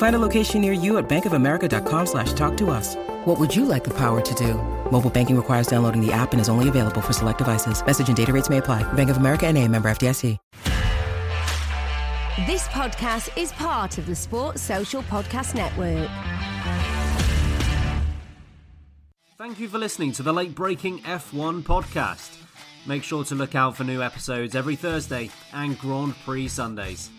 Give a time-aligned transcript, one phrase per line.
[0.00, 2.96] Find a location near you at bankofamerica.com slash talk to us.
[3.26, 4.54] What would you like the power to do?
[4.90, 7.84] Mobile banking requires downloading the app and is only available for select devices.
[7.84, 8.82] Message and data rates may apply.
[8.94, 10.38] Bank of America and a member FDIC.
[12.46, 16.08] This podcast is part of the Sports Social Podcast Network.
[19.36, 22.38] Thank you for listening to the Late Braking F1 podcast.
[22.86, 27.10] Make sure to look out for new episodes every Thursday and Grand Prix Sundays.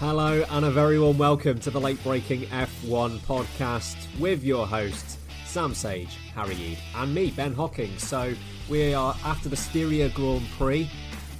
[0.00, 5.18] Hello, and a very warm welcome to the Late Braking F1 podcast with your hosts,
[5.44, 7.98] Sam Sage, Harry Eade, and me, Ben Hocking.
[7.98, 8.32] So,
[8.70, 10.90] we are after the Styria Grand Prix.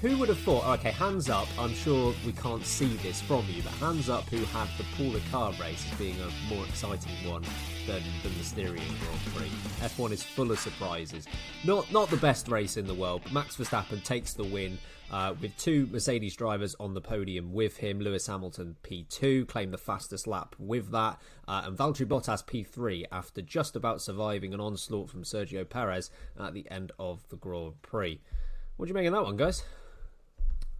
[0.03, 0.65] Who would have thought?
[0.67, 1.49] Oh, okay, hands up.
[1.59, 5.13] I'm sure we can't see this from you, but hands up who had the Paul
[5.13, 7.45] Ricard race as being a more exciting one
[7.87, 9.49] than, than the Styrian Grand Prix.
[9.81, 11.27] F1 is full of surprises.
[11.65, 14.79] Not not the best race in the world, but Max Verstappen takes the win
[15.11, 18.01] uh, with two Mercedes drivers on the podium with him.
[18.01, 23.43] Lewis Hamilton P2 claimed the fastest lap with that, uh, and Valtteri Bottas P3 after
[23.43, 28.21] just about surviving an onslaught from Sergio Perez at the end of the Grand Prix.
[28.77, 29.63] What do you make of that one, guys?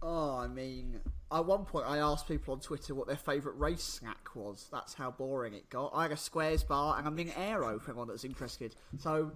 [0.03, 0.99] Oh, I mean,
[1.31, 4.67] at one point I asked people on Twitter what their favourite race snack was.
[4.71, 5.91] That's how boring it got.
[5.93, 8.75] I had a squares bar and I'm being Aero for anyone that's interested.
[8.97, 9.31] So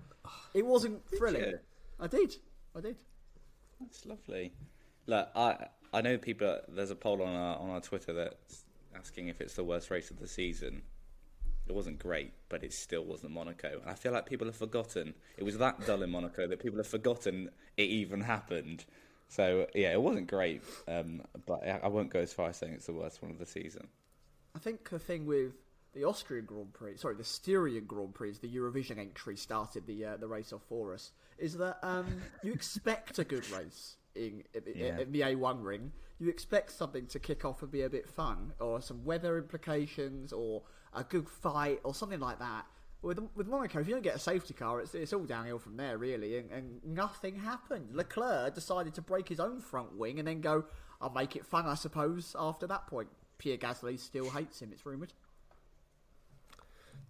[0.55, 1.41] it wasn't thrilling.
[1.43, 1.59] you?
[1.99, 2.35] I did.
[2.75, 2.95] I did.
[3.79, 4.53] That's lovely.
[5.07, 6.59] Look, I I know people.
[6.67, 8.65] There's a poll on our on our Twitter that's
[8.97, 10.81] asking if it's the worst race of the season.
[11.67, 13.79] It wasn't great, but it still wasn't Monaco.
[13.81, 15.15] And I feel like people have forgotten.
[15.37, 18.85] It was that dull in Monaco that people have forgotten it even happened.
[19.29, 22.73] So yeah, it wasn't great, um, but I I won't go as far as saying
[22.73, 23.87] it's the worst one of the season.
[24.55, 25.53] I think the thing with
[25.93, 30.17] the Austrian Grand Prix, sorry, the Styrian Grand Prix, the Eurovision entry started the uh,
[30.17, 34.63] the race off for us, is that um, you expect a good race in, in,
[34.75, 34.99] Yeah.
[34.99, 35.91] in the A1 ring.
[36.19, 40.31] You expect something to kick off and be a bit fun, or some weather implications,
[40.31, 42.65] or a good fight, or something like that.
[43.01, 45.77] With, with Monaco, if you don't get a safety car, it's, it's all downhill from
[45.77, 47.89] there, really, and, and nothing happened.
[47.93, 50.65] Leclerc decided to break his own front wing and then go,
[51.01, 53.09] I'll make it fun, I suppose, after that point.
[53.37, 55.13] Pierre Gasly still hates him, it's rumoured.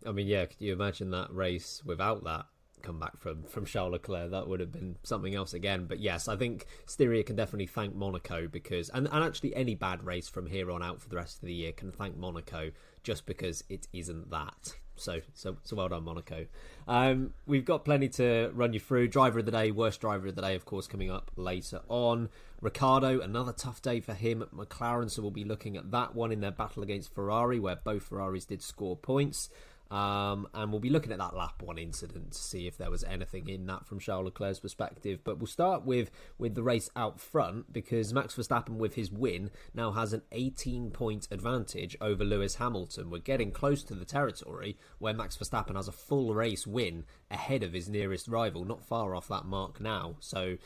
[0.05, 2.45] I mean, yeah, could you imagine that race without that
[2.85, 4.31] comeback from from Charles Leclerc?
[4.31, 5.85] That would have been something else again.
[5.85, 10.03] But yes, I think Styria can definitely thank Monaco because, and, and actually any bad
[10.03, 12.71] race from here on out for the rest of the year can thank Monaco
[13.03, 14.75] just because it isn't that.
[14.97, 16.45] So, so, so well done, Monaco.
[16.87, 19.09] Um, we've got plenty to run you through.
[19.09, 22.29] Driver of the day, worst driver of the day, of course, coming up later on.
[22.61, 26.31] Ricciardo, another tough day for him at McLaren, so we'll be looking at that one
[26.31, 29.49] in their battle against Ferrari, where both Ferraris did score points.
[29.91, 33.03] Um, and we'll be looking at that lap one incident to see if there was
[33.03, 35.19] anything in that from Charles Leclerc's perspective.
[35.23, 39.51] But we'll start with with the race out front because Max Verstappen, with his win,
[39.73, 43.09] now has an 18 point advantage over Lewis Hamilton.
[43.09, 47.61] We're getting close to the territory where Max Verstappen has a full race win ahead
[47.61, 50.15] of his nearest rival, not far off that mark now.
[50.19, 50.57] So.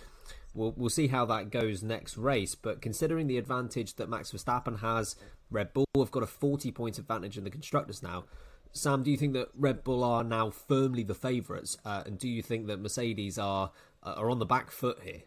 [0.56, 4.80] We'll, we'll see how that goes next race, but considering the advantage that Max Verstappen
[4.80, 5.15] has,
[5.51, 8.25] Red Bull have got a 40 point advantage in the constructors now.
[8.71, 12.30] Sam, do you think that Red Bull are now firmly the favourites, uh, and do
[12.30, 13.71] you think that Mercedes are
[14.04, 15.24] uh, are on the back foot here?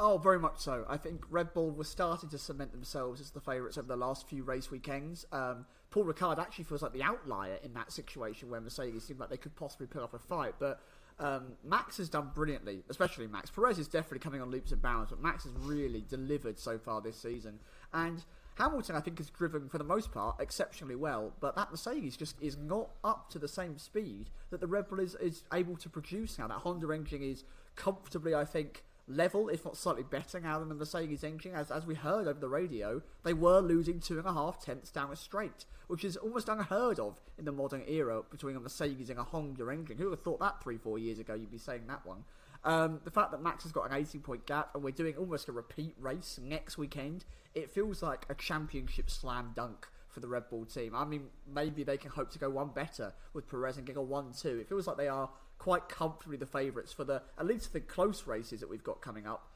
[0.00, 0.84] Oh, very much so.
[0.88, 4.28] I think Red Bull were starting to cement themselves as the favourites over the last
[4.28, 5.26] few race weekends.
[5.30, 9.30] Um, Paul Ricard actually feels like the outlier in that situation where Mercedes seemed like
[9.30, 10.54] they could possibly put up a fight.
[10.58, 10.80] But
[11.18, 13.50] Um, Max has done brilliantly, especially Max.
[13.50, 17.00] Perez is definitely coming on leaps and bounds, but Max has really delivered so far
[17.00, 17.60] this season.
[17.92, 18.24] And
[18.56, 22.40] Hamilton, I think, has driven for the most part exceptionally well, but that Mercedes just
[22.40, 25.88] is not up to the same speed that the Red Bull is, is able to
[25.88, 26.48] produce now.
[26.48, 27.44] That Honda engine is
[27.76, 31.54] comfortably, I think, level, if not slightly better now than the Mercedes engine.
[31.54, 34.90] As, as we heard over the radio, they were losing two and a half tenths
[34.90, 39.10] down a straight, which is almost unheard of in the modern era between a Mercedes
[39.10, 39.98] and a Honda engine.
[39.98, 42.24] Who would have thought that three, four years ago you'd be saying that one?
[42.64, 45.48] Um, the fact that Max has got an 18 point gap and we're doing almost
[45.48, 50.48] a repeat race next weekend, it feels like a championship slam dunk for the Red
[50.50, 50.94] Bull team.
[50.94, 54.02] I mean, maybe they can hope to go one better with Perez and get a
[54.02, 54.58] 1 2.
[54.60, 58.26] It feels like they are quite comfortably the favourites for the at least the close
[58.26, 59.48] races that we've got coming up.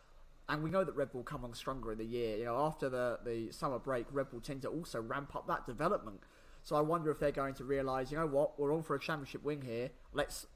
[0.48, 2.36] And we know that Red Bull come on stronger in the year.
[2.38, 5.66] You know, after the, the summer break, Red Bull tend to also ramp up that
[5.66, 6.20] development.
[6.62, 9.00] So I wonder if they're going to realise, you know what, we're on for a
[9.00, 9.90] championship win here.
[10.12, 10.46] Let's,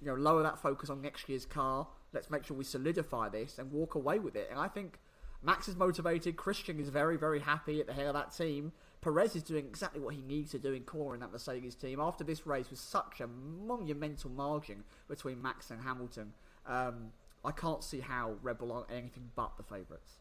[0.00, 1.86] you know, lower that focus on next year's car.
[2.12, 4.48] Let's make sure we solidify this and walk away with it.
[4.50, 4.98] And I think
[5.42, 6.36] Max is motivated.
[6.36, 8.72] Christian is very, very happy at the head of that team.
[9.00, 11.98] Perez is doing exactly what he needs to do in core in that Mercedes team.
[12.00, 16.34] After this race with such a monumental margin between Max and Hamilton,
[16.66, 17.12] um,
[17.44, 20.16] I can't see how Red Bull are anything but the favourites.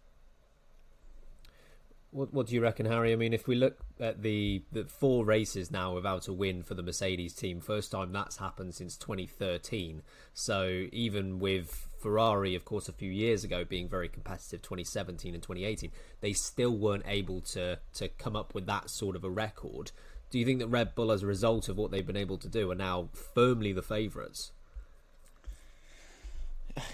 [2.12, 3.12] What, what do you reckon, Harry?
[3.12, 6.74] I mean, if we look at the, the four races now without a win for
[6.74, 10.02] the Mercedes team, first time that's happened since 2013.
[10.34, 15.44] So even with Ferrari, of course, a few years ago being very competitive, 2017 and
[15.44, 15.92] 2018,
[16.22, 19.92] they still weren't able to to come up with that sort of a record.
[20.30, 22.48] Do you think that Red Bull, as a result of what they've been able to
[22.48, 24.52] do, are now firmly the favourites?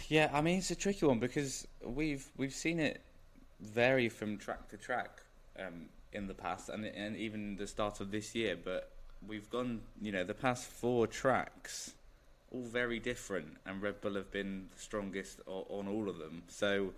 [0.08, 3.02] Yeah, I mean it's a tricky one because we've we've seen it
[3.60, 5.22] vary from track to track
[5.60, 8.58] um, in the past, and and even the start of this year.
[8.62, 8.90] But
[9.28, 11.94] we've gone, you know, the past four tracks,
[12.56, 16.44] all very different, and Red Bull have been the strongest on all of them.
[16.48, 16.94] So,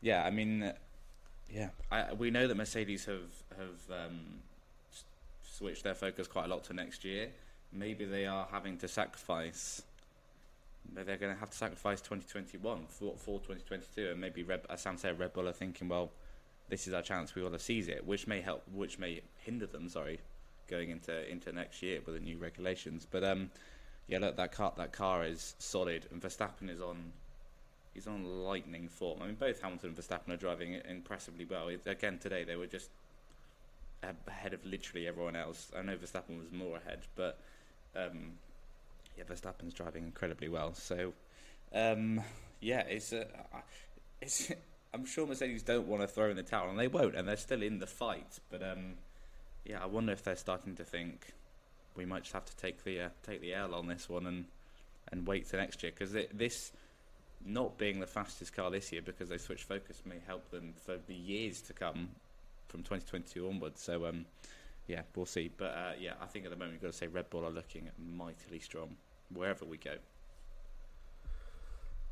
[0.00, 0.72] yeah, I mean,
[1.50, 4.20] yeah, I, we know that Mercedes have have um,
[5.42, 7.28] switched their focus quite a lot to next year.
[7.72, 9.82] Maybe they are having to sacrifice
[10.92, 14.96] they're going to have to sacrifice 2021 for, for 2022, and maybe Red, as Sam
[14.96, 16.10] said, Red Bull are thinking, well,
[16.68, 17.34] this is our chance.
[17.34, 19.88] We want to seize it, which may help, which may hinder them.
[19.88, 20.20] Sorry,
[20.68, 23.06] going into into next year with the new regulations.
[23.10, 23.50] But um,
[24.06, 27.12] yeah, look, that car that car is solid, and Verstappen is on.
[27.94, 29.20] He's on lightning form.
[29.22, 31.70] I mean, both Hamilton and Verstappen are driving impressively well.
[31.86, 32.90] Again, today they were just
[34.26, 35.70] ahead of literally everyone else.
[35.76, 37.38] I know Verstappen was more ahead, but
[37.94, 38.32] um,
[39.16, 40.74] yeah, Verstappen's driving incredibly well.
[40.74, 41.12] So,
[41.72, 42.20] um,
[42.60, 43.24] yeah, it's uh,
[44.20, 44.52] it's.
[44.92, 47.36] I'm sure Mercedes don't want to throw in the towel, and they won't, and they're
[47.36, 48.38] still in the fight.
[48.48, 48.94] But um,
[49.64, 51.32] yeah, I wonder if they're starting to think
[51.96, 54.44] we might just have to take the uh, take the L on this one and
[55.12, 56.72] and wait to next year because this
[57.44, 60.96] not being the fastest car this year because they switched focus may help them for
[61.06, 62.08] the years to come
[62.68, 63.82] from 2022 onwards.
[63.82, 64.24] So um,
[64.86, 65.50] yeah, we'll see.
[65.56, 67.50] But uh, yeah, I think at the moment you've got to say Red Bull are
[67.50, 68.96] looking mightily strong
[69.32, 69.94] wherever we go.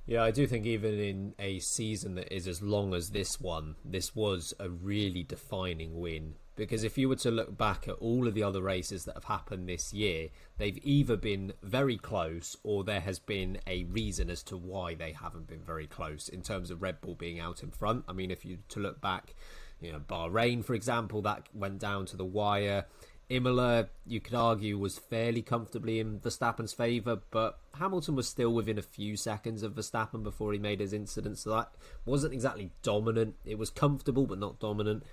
[0.04, 3.76] Yeah, I do think even in a season that is as long as this one,
[3.84, 6.34] this was a really defining win.
[6.54, 9.24] Because if you were to look back at all of the other races that have
[9.24, 10.28] happened this year,
[10.58, 15.12] they've either been very close or there has been a reason as to why they
[15.12, 18.04] haven't been very close in terms of Red Bull being out in front.
[18.06, 19.34] I mean, if you to look back
[19.82, 22.86] you know, Bahrain, for example, that went down to the wire.
[23.28, 28.78] Imola, you could argue, was fairly comfortably in Verstappen's favour, but Hamilton was still within
[28.78, 31.72] a few seconds of Verstappen before he made his incident, so that
[32.04, 33.34] wasn't exactly dominant.
[33.44, 35.04] It was comfortable, but not dominant.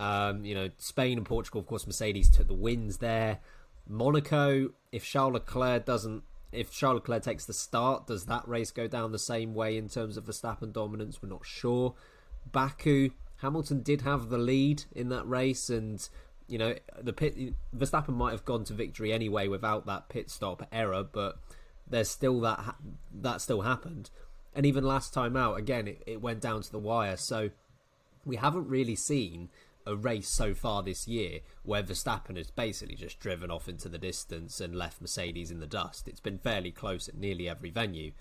[0.00, 3.38] Um, you know, Spain and Portugal, of course, Mercedes took the wins there.
[3.86, 8.88] Monaco, if Charles Leclerc doesn't, if Charles Leclerc takes the start, does that race go
[8.88, 11.22] down the same way in terms of Verstappen dominance?
[11.22, 11.94] We're not sure.
[12.50, 13.10] Baku,
[13.42, 16.08] Hamilton did have the lead in that race, and
[16.48, 17.36] you know the pit
[17.76, 21.38] Verstappen might have gone to victory anyway without that pit stop error, but
[21.86, 22.74] there's still that
[23.12, 24.08] that still happened.
[24.54, 27.18] And even last time out, again, it, it went down to the wire.
[27.18, 27.50] So
[28.24, 29.50] we haven't really seen
[29.86, 33.98] a race so far this year where Verstappen has basically just driven off into the
[33.98, 36.08] distance and left Mercedes in the dust.
[36.08, 38.12] It's been fairly close at nearly every venue.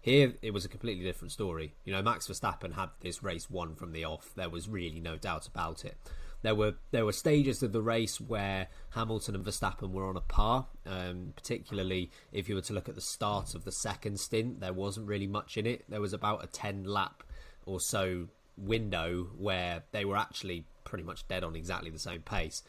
[0.00, 1.74] Here, it was a completely different story.
[1.84, 4.30] You know, Max Verstappen had this race won from the off.
[4.36, 5.96] There was really no doubt about it.
[6.42, 10.20] There were there were stages of the race where Hamilton and Verstappen were on a
[10.20, 10.68] par.
[10.86, 14.72] Um, particularly if you were to look at the start of the second stint, there
[14.72, 15.84] wasn't really much in it.
[15.88, 17.24] There was about a ten lap
[17.66, 22.62] or so window where they were actually pretty much dead on exactly the same pace.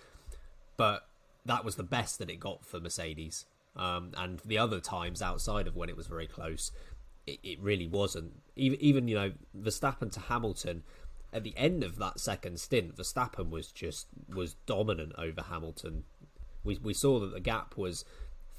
[0.77, 1.07] But
[1.45, 3.45] that was the best that it got for Mercedes
[3.75, 6.71] Um, and the other times outside of when it was very close,
[7.25, 8.31] it, it really wasn't.
[8.55, 10.83] Even, even you know Verstappen to Hamilton
[11.31, 16.03] at the end of that second stint, Verstappen was just was dominant over Hamilton.
[16.63, 18.03] We we saw that the gap was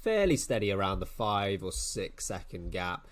[0.01, 3.07] fairly steady around the five or six second gap,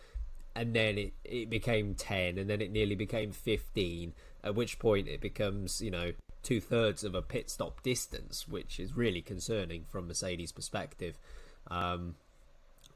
[0.56, 4.14] and then it, it became ten, and then it nearly became fifteen.
[4.44, 8.80] At which point it becomes you know two thirds of a pit stop distance, which
[8.80, 11.18] is really concerning from Mercedes' perspective.
[11.70, 12.16] Um,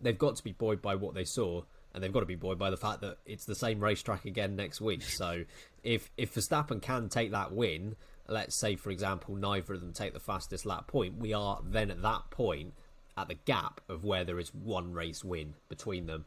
[0.01, 2.59] they've got to be buoyed by what they saw, and they've got to be buoyed
[2.59, 5.03] by the fact that it's the same racetrack again next week.
[5.03, 5.43] So
[5.83, 7.95] if if Verstappen can take that win,
[8.27, 11.91] let's say for example neither of them take the fastest lap point, we are then
[11.91, 12.73] at that point
[13.17, 16.25] at the gap of where there is one race win between them.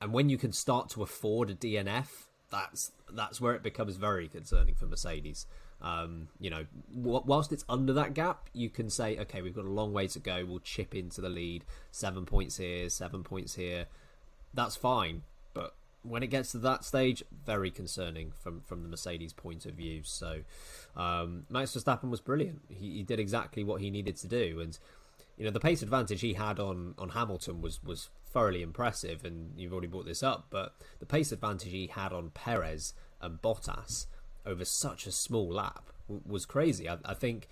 [0.00, 2.08] And when you can start to afford a DNF,
[2.50, 5.46] that's that's where it becomes very concerning for Mercedes.
[5.82, 9.70] Um, you know, whilst it's under that gap, you can say, okay, we've got a
[9.70, 10.44] long way to go.
[10.46, 13.86] We'll chip into the lead, seven points here, seven points here.
[14.52, 15.22] That's fine,
[15.54, 19.74] but when it gets to that stage, very concerning from from the Mercedes point of
[19.74, 20.00] view.
[20.02, 20.40] So,
[20.96, 22.62] um, Max Verstappen was brilliant.
[22.68, 24.78] He, he did exactly what he needed to do, and
[25.36, 29.24] you know the pace advantage he had on on Hamilton was was thoroughly impressive.
[29.24, 33.40] And you've already brought this up, but the pace advantage he had on Perez and
[33.40, 34.06] Bottas
[34.46, 35.90] over such a small lap
[36.26, 36.88] was crazy.
[36.88, 37.48] I, I, think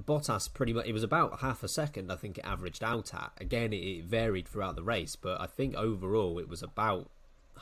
[0.00, 2.12] Bottas pretty much it was about half a second.
[2.12, 3.32] I think it averaged out at.
[3.40, 7.10] Again, it, it varied throughout the race, but I think overall it was about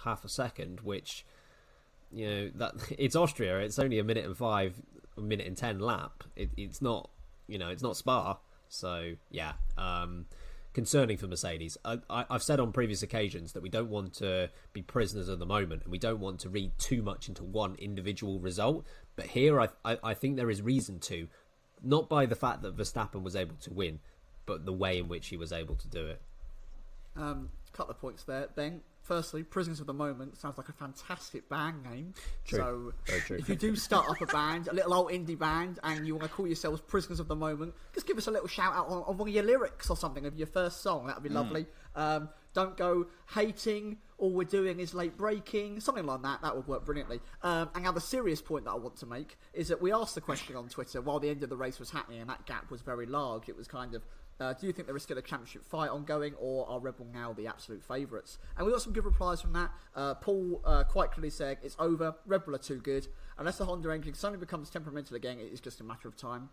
[0.05, 1.25] half a second, which
[2.13, 3.59] you know that it's Austria.
[3.61, 4.81] It's only a minute and five,
[5.17, 6.25] a minute and ten lap.
[6.35, 7.11] It, it's not
[7.47, 8.39] you know it's not Spa.
[8.69, 9.53] So yeah.
[9.79, 10.27] Um,
[10.77, 11.79] concerning for Mercedes.
[11.87, 15.47] I, have said on previous occasions that we don't want to be prisoners of the
[15.47, 18.85] moment and we don't want to read too much into one individual result.
[19.17, 21.29] But here, I, I, I think there is reason to,
[21.83, 24.01] not by the fact that Verstappen was able to win,
[24.45, 26.21] but the way in which he was able to do it.
[27.17, 31.49] Um, couple of points there, Ben firstly, Prisoners of the Moment sounds like a fantastic
[31.49, 32.15] band name.
[32.45, 32.93] True.
[33.07, 36.15] So if you do start up a band, a little old indie band, and you
[36.15, 38.89] want to call yourselves Prisoners of the Moment, just give us a little shout out
[38.89, 41.07] on, on one of your lyrics or something of your first song.
[41.07, 41.35] That would be mm.
[41.35, 41.67] lovely.
[41.95, 43.99] Um, don't go hating.
[44.19, 46.41] All we're doing is late breaking, something like that.
[46.43, 47.21] That would work brilliantly.
[47.43, 50.15] Um, and now the serious point that I want to make is that we asked
[50.15, 52.71] the question on Twitter while the end of the race was happening, and that gap
[52.71, 53.49] was very large.
[53.49, 54.03] It was kind of
[54.39, 57.07] uh, do you think there is still a championship fight ongoing, or are Red Bull
[57.13, 58.39] now the absolute favourites?
[58.57, 59.71] And we got some good replies from that.
[59.95, 62.15] Uh, Paul uh, quite clearly said it's over.
[62.27, 63.09] Red Bull are too good.
[63.39, 66.51] Unless the Honda engine suddenly becomes temperamental again, it is just a matter of time.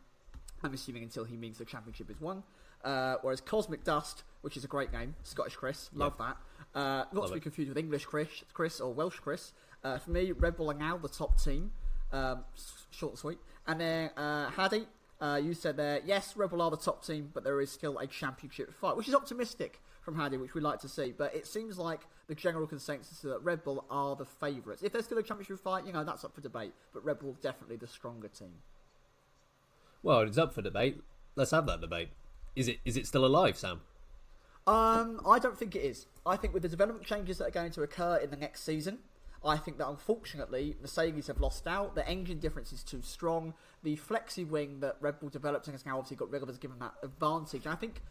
[0.64, 2.44] I'm assuming until he means the championship is won.
[2.84, 6.38] Uh, whereas Cosmic Dust, which is a great name, Scottish Chris, love that.
[6.76, 7.44] Uh, not love to be it.
[7.44, 9.54] confused with English Chris, Chris or Welsh Chris.
[9.84, 11.72] Uh, for me, Red Bull are now the top team.
[12.12, 12.44] Um,
[12.92, 13.38] short and sweet.
[13.68, 14.86] And then uh, Hadi,
[15.24, 17.98] uh, you said there, yes, Red Bull are the top team, but there is still
[17.98, 21.14] a championship fight, which is optimistic from Hadi, which we like to see.
[21.18, 24.84] But it seems like the general consensus is that Red Bull are the favourites.
[24.84, 26.74] If there's still a championship fight, you know, that's up for debate.
[26.94, 28.52] But Red Bull definitely the stronger team.
[30.04, 31.02] Well, it's up for debate.
[31.38, 32.10] Let's have that debate.
[32.58, 33.80] Is it is it still alive, Sam?
[34.68, 36.06] Um, I don't think it is.
[36.26, 39.00] I think with the development changes that are going to occur in the next season,
[39.46, 41.96] I think that unfortunately Mercedes have lost out.
[41.96, 43.54] The engine difference is too strong.
[43.84, 46.58] The flexi wing that Red Bull developed and has now obviously got rid of has
[46.58, 47.66] given that advantage.
[47.66, 48.02] And I think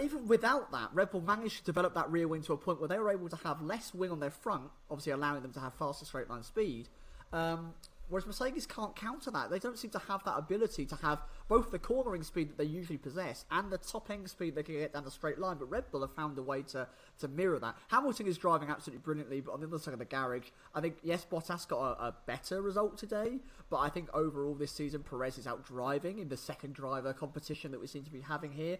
[0.00, 2.88] even without that, Red Bull managed to develop that rear wing to a point where
[2.88, 5.74] they were able to have less wing on their front, obviously allowing them to have
[5.74, 6.88] faster straight line speed.
[7.32, 7.74] Um,
[8.08, 9.50] Whereas Mercedes can't counter that.
[9.50, 12.64] They don't seem to have that ability to have both the cornering speed that they
[12.64, 15.56] usually possess and the top end speed they can get down the straight line.
[15.58, 16.86] But Red Bull have found a way to,
[17.20, 17.76] to mirror that.
[17.88, 20.96] Hamilton is driving absolutely brilliantly, but on the other side of the garage, I think,
[21.02, 23.38] yes, Bottas got a, a better result today,
[23.70, 27.70] but I think overall this season Perez is out driving in the second driver competition
[27.70, 28.78] that we seem to be having here.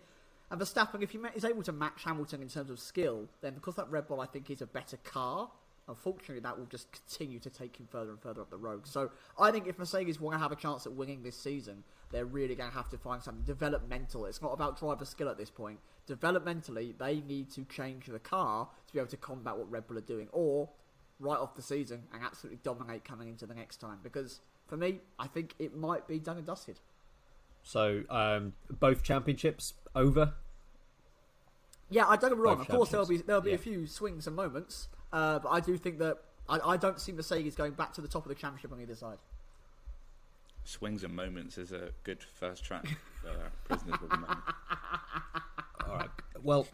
[0.51, 3.77] And Verstappen, if he is able to match Hamilton in terms of skill, then because
[3.77, 5.51] that Red Bull I think is a better car,
[5.87, 8.87] Unfortunately, that will just continue to take him further and further up the road.
[8.87, 12.25] So I think if Mercedes want to have a chance at winning this season, they're
[12.25, 14.25] really going to have to find something developmental.
[14.25, 15.81] It's not about driver skill at this point.
[16.09, 19.99] Developmentally, they need to change the car to be able to combat what Red Bull
[19.99, 20.71] are doing, or
[21.21, 23.99] right off the season and absolutely dominate coming into the next time.
[24.03, 26.81] Because for me, I think it might be done and dusted.
[27.63, 30.35] So um, both championships over.
[31.91, 32.59] Yeah, I don't get me wrong.
[32.59, 33.57] Both of course, there'll be there'll be yeah.
[33.57, 34.89] a few swings and moments.
[35.15, 36.19] Uh, but I do think that
[36.49, 38.97] I, I don't see Mercedes going back to the top of the championship on either
[38.97, 39.19] side.
[40.65, 42.85] Swings and Moments is a good first track
[43.23, 43.31] for
[43.65, 44.41] Prisoners of the Moment.
[45.89, 46.11] All right.
[46.43, 46.67] Well,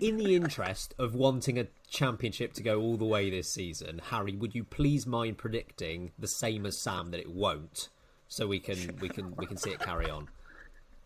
[0.00, 4.34] in the interest of wanting a championship to go all the way this season, Harry,
[4.34, 7.90] would you please mind predicting the same as Sam that it won't,
[8.28, 10.28] so we can we can we can see it carry on.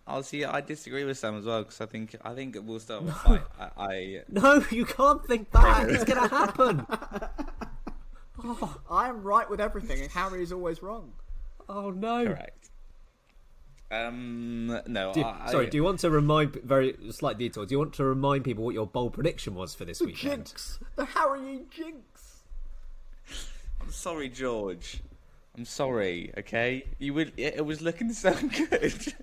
[0.09, 0.45] I'll see.
[0.45, 3.19] I disagree with Sam as well because I think I think we'll start with a
[3.19, 3.43] fight.
[3.59, 5.91] I, I No, you can't think that.
[5.91, 6.87] it's going to happen.
[8.91, 11.13] I am right with everything, and Harry is always wrong.
[11.69, 12.25] Oh no.
[12.27, 12.71] correct.
[13.91, 17.67] Um, no, Do, I, sorry, do you want to remind very slight detour?
[17.67, 20.47] Do you want to remind people what your bold prediction was for this The weekend?
[20.47, 22.43] jinx, the Harry jinx.
[23.81, 25.01] I'm sorry, George.
[25.57, 26.33] I'm sorry.
[26.39, 27.33] Okay, you would.
[27.37, 28.33] It, it was looking so
[28.71, 29.15] good.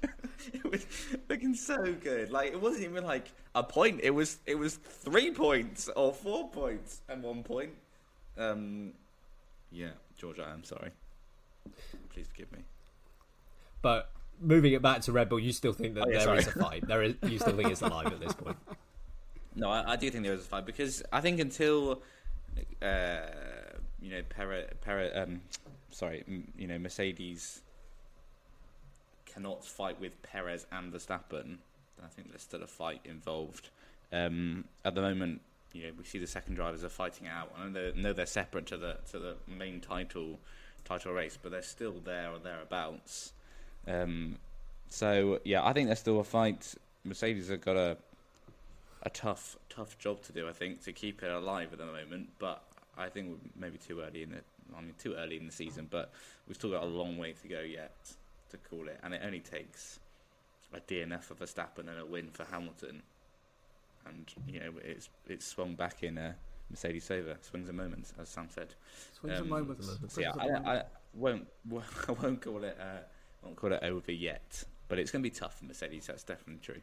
[0.54, 0.86] it was
[1.30, 2.32] looking so good.
[2.32, 4.02] Like it wasn't even like a point.
[4.04, 4.40] It was.
[4.46, 7.72] It was three points or four points and one point.
[8.38, 8.94] Um,
[9.72, 10.92] yeah, George, I am sorry.
[12.14, 12.60] Please forgive me.
[13.82, 14.10] But
[14.40, 16.52] moving it back to Red Bull, you still think that Oh, yeah, there is a
[16.52, 16.88] fight.
[16.88, 17.16] There is.
[17.24, 18.58] You still think it's alive at this point.
[19.56, 22.02] No, I, I do think there is a fight because I think until
[22.82, 23.18] uh,
[24.02, 25.42] you know Perez, Perez, um,
[25.92, 26.24] sorry,
[26.58, 27.62] you know Mercedes
[29.34, 31.58] cannot fight with Perez and Verstappen.
[32.04, 33.70] I think there's still a fight involved.
[34.12, 35.42] Um, at the moment,
[35.74, 37.52] you know, we see the second drivers are fighting out.
[37.58, 40.40] I know they're, they're separate to the to the main title
[40.86, 43.34] title race, but they're still there or thereabouts.
[43.88, 44.38] Um,
[44.90, 46.76] so yeah, I think there's still a fight.
[47.04, 47.98] Mercedes have got a
[49.02, 50.48] a tough tough job to do.
[50.48, 52.62] I think to keep it alive at the moment, but
[52.98, 54.42] I think we're maybe too early in the.
[54.76, 56.12] I mean, too early in the season, but
[56.48, 57.92] we've still got a long way to go yet
[58.54, 60.00] to call it, and it only takes
[60.74, 63.04] a DNF of Verstappen and a win for Hamilton,
[64.06, 66.36] and you know it's it's swung back in a
[66.70, 67.38] Mercedes' favour.
[67.42, 68.74] Swings and moments, as Sam said.
[69.20, 69.90] Swings and Um, moments.
[70.08, 70.84] So yeah, I, I
[71.14, 71.48] won't
[72.08, 73.04] I won't call it uh,
[73.44, 76.08] won't call it over yet, but it's going to be tough for Mercedes.
[76.08, 76.82] That's definitely true.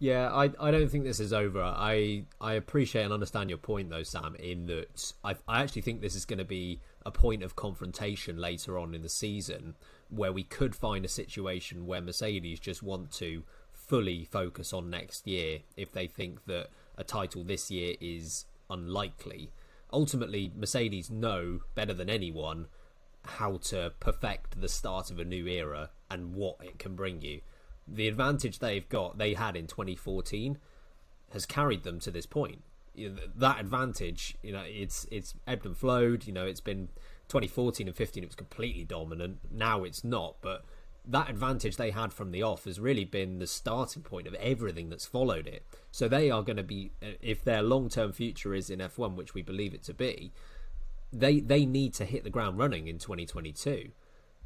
[0.00, 1.62] Yeah, I, I don't think this is over.
[1.62, 4.34] I I appreciate and understand your point though, Sam.
[4.36, 8.36] In that I I actually think this is going to be a point of confrontation
[8.38, 9.74] later on in the season
[10.10, 15.26] where we could find a situation where Mercedes just want to fully focus on next
[15.26, 19.50] year if they think that a title this year is unlikely.
[19.92, 22.66] Ultimately, Mercedes know better than anyone
[23.24, 27.40] how to perfect the start of a new era and what it can bring you.
[27.86, 30.58] The advantage they've got, they had in 2014,
[31.32, 32.62] has carried them to this point.
[32.94, 36.26] You know, that advantage, you know, it's it's ebbed and flowed.
[36.26, 36.88] You know, it's been
[37.28, 39.38] 2014 and 15, it was completely dominant.
[39.50, 40.64] Now it's not, but
[41.06, 44.90] that advantage they had from the off has really been the starting point of everything
[44.90, 45.64] that's followed it.
[45.90, 49.14] So they are going to be, uh, if their long term future is in F1,
[49.14, 50.32] which we believe it to be,
[51.10, 53.90] they they need to hit the ground running in 2022,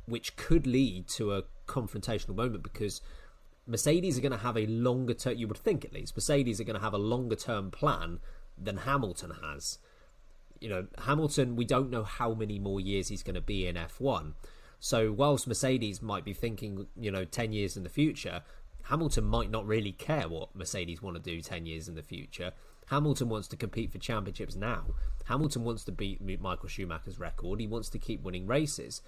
[0.07, 3.01] which could lead to a confrontational moment because
[3.67, 5.37] Mercedes are going to have a longer term.
[5.37, 8.21] You would think at least Mercedes are going to have a longer term plan
[8.57, 9.79] than Hamilton has.
[10.63, 11.57] You know, Hamilton.
[11.57, 14.35] We don't know how many more years he's going to be in F1.
[14.81, 18.43] So whilst Mercedes might be thinking, you know, ten years in the future,
[18.85, 22.53] Hamilton might not really care what Mercedes want to do ten years in the future.
[22.87, 24.85] Hamilton wants to compete for championships now.
[25.25, 27.61] Hamilton wants to beat Michael Schumacher's record.
[27.61, 29.03] He wants to keep winning races.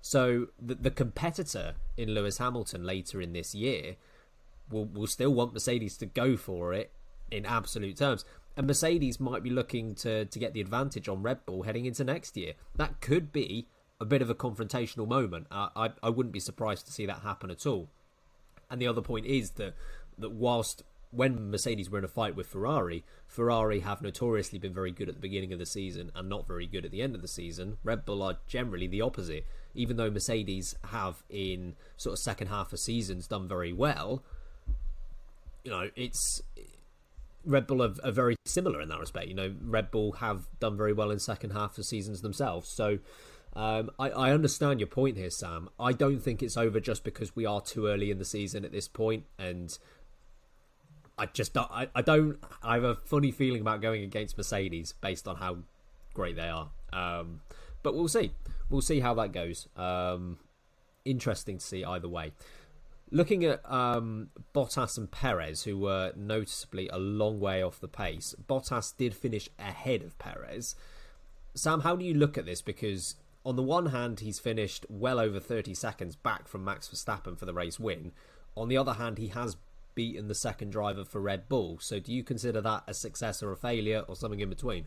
[0.00, 3.96] So the, the competitor in Lewis Hamilton later in this year
[4.70, 6.92] will will still want Mercedes to go for it
[7.30, 8.24] in absolute terms.
[8.58, 12.02] And Mercedes might be looking to to get the advantage on Red Bull heading into
[12.02, 12.54] next year.
[12.74, 13.68] That could be
[14.00, 15.46] a bit of a confrontational moment.
[15.48, 17.88] Uh, I I wouldn't be surprised to see that happen at all.
[18.68, 19.74] And the other point is that
[20.18, 24.90] that whilst when Mercedes were in a fight with Ferrari, Ferrari have notoriously been very
[24.90, 27.22] good at the beginning of the season and not very good at the end of
[27.22, 27.78] the season.
[27.84, 29.46] Red Bull are generally the opposite.
[29.72, 34.24] Even though Mercedes have in sort of second half of seasons done very well,
[35.62, 36.42] you know, it's
[37.48, 39.26] Red Bull are, are very similar in that respect.
[39.26, 42.68] You know, Red Bull have done very well in second half of seasons themselves.
[42.68, 42.98] So
[43.56, 45.70] um, I, I understand your point here, Sam.
[45.80, 48.70] I don't think it's over just because we are too early in the season at
[48.70, 49.76] this point, and
[51.16, 52.38] I just don't, I, I don't.
[52.62, 55.58] I have a funny feeling about going against Mercedes based on how
[56.12, 56.68] great they are.
[56.92, 57.40] Um,
[57.82, 58.32] but we'll see.
[58.68, 59.68] We'll see how that goes.
[59.76, 60.38] Um,
[61.06, 62.32] interesting to see either way.
[63.10, 68.34] Looking at um, Bottas and Perez, who were noticeably a long way off the pace,
[68.46, 70.74] Bottas did finish ahead of Perez.
[71.54, 72.60] Sam, how do you look at this?
[72.60, 73.14] Because
[73.46, 77.46] on the one hand, he's finished well over 30 seconds back from Max Verstappen for
[77.46, 78.12] the race win.
[78.54, 79.56] On the other hand, he has
[79.94, 81.78] beaten the second driver for Red Bull.
[81.80, 84.86] So do you consider that a success or a failure or something in between?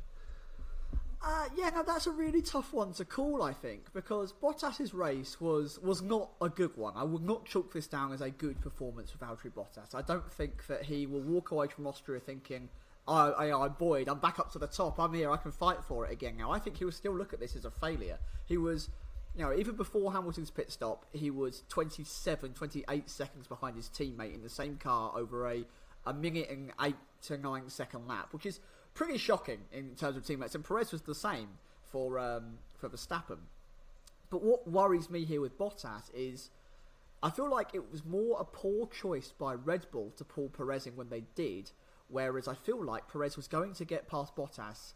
[1.24, 5.40] Uh, yeah, no, that's a really tough one to call, I think, because Bottas's race
[5.40, 6.94] was was not a good one.
[6.96, 9.94] I would not chalk this down as a good performance for Valtteri Bottas.
[9.94, 12.70] I don't think that he will walk away from Austria thinking,
[13.08, 14.10] "Oh, I, I'm buoyed.
[14.10, 15.00] I'm back up to the top.
[15.00, 15.30] I'm here.
[15.30, 17.56] I can fight for it again." Now, I think he will still look at this
[17.56, 18.18] as a failure.
[18.48, 18.90] He was
[19.36, 24.34] you know, even before Hamilton's pit stop, he was 27, 28 seconds behind his teammate
[24.34, 25.64] in the same car over a,
[26.06, 28.60] a minute and eight to nine second lap, which is
[28.94, 30.56] pretty shocking in terms of teammates.
[30.56, 31.50] And Perez was the same
[31.92, 33.40] for um, for Verstappen.
[34.30, 36.50] But what worries me here with Bottas is
[37.24, 40.88] I feel like it was more a poor choice by Red Bull to pull Perez
[40.88, 41.72] in when they did,
[42.08, 44.94] whereas I feel like Perez was going to get past Bottas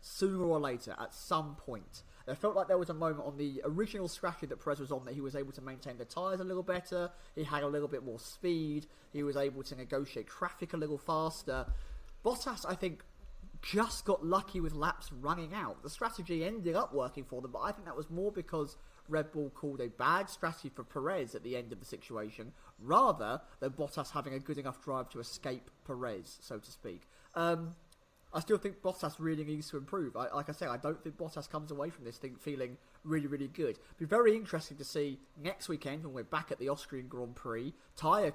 [0.00, 2.02] sooner or later at some point.
[2.26, 5.04] I felt like there was a moment on the original strategy that Perez was on
[5.04, 7.88] that he was able to maintain the tyres a little better, he had a little
[7.88, 11.66] bit more speed, he was able to negotiate traffic a little faster.
[12.24, 13.04] Bottas, I think,
[13.64, 15.82] just got lucky with laps running out.
[15.82, 18.76] The strategy ended up working for them, but I think that was more because
[19.08, 23.40] Red Bull called a bad strategy for Perez at the end of the situation, rather
[23.60, 27.02] than Bottas having a good enough drive to escape Perez, so to speak.
[27.34, 27.74] Um,
[28.32, 30.16] I still think Bottas really needs to improve.
[30.16, 33.28] I, like I say, I don't think Bottas comes away from this thing feeling really,
[33.28, 33.78] really good.
[33.78, 37.36] It'll be very interesting to see next weekend when we're back at the Austrian Grand
[37.36, 37.72] Prix.
[37.96, 38.32] Tyre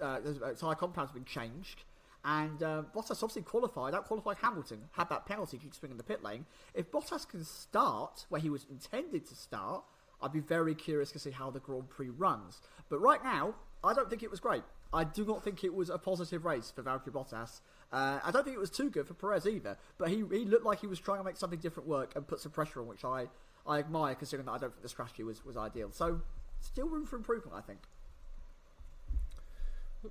[0.00, 0.18] uh,
[0.58, 1.84] tyre compounds have been changed.
[2.24, 5.98] And uh, Bottas obviously qualified, out qualified Hamilton, had that penalty due to swing in
[5.98, 6.46] the pit lane.
[6.72, 9.84] If Bottas can start where he was intended to start,
[10.22, 12.62] I'd be very curious to see how the Grand Prix runs.
[12.88, 14.62] But right now, I don't think it was great.
[14.92, 17.60] I do not think it was a positive race for Valtteri Bottas.
[17.92, 20.64] Uh, I don't think it was too good for Perez either, but he, he looked
[20.64, 23.04] like he was trying to make something different work and put some pressure on, which
[23.04, 23.26] I,
[23.66, 25.90] I admire considering that I don't think the strategy was, was ideal.
[25.92, 26.22] So,
[26.60, 27.80] still room for improvement, I think.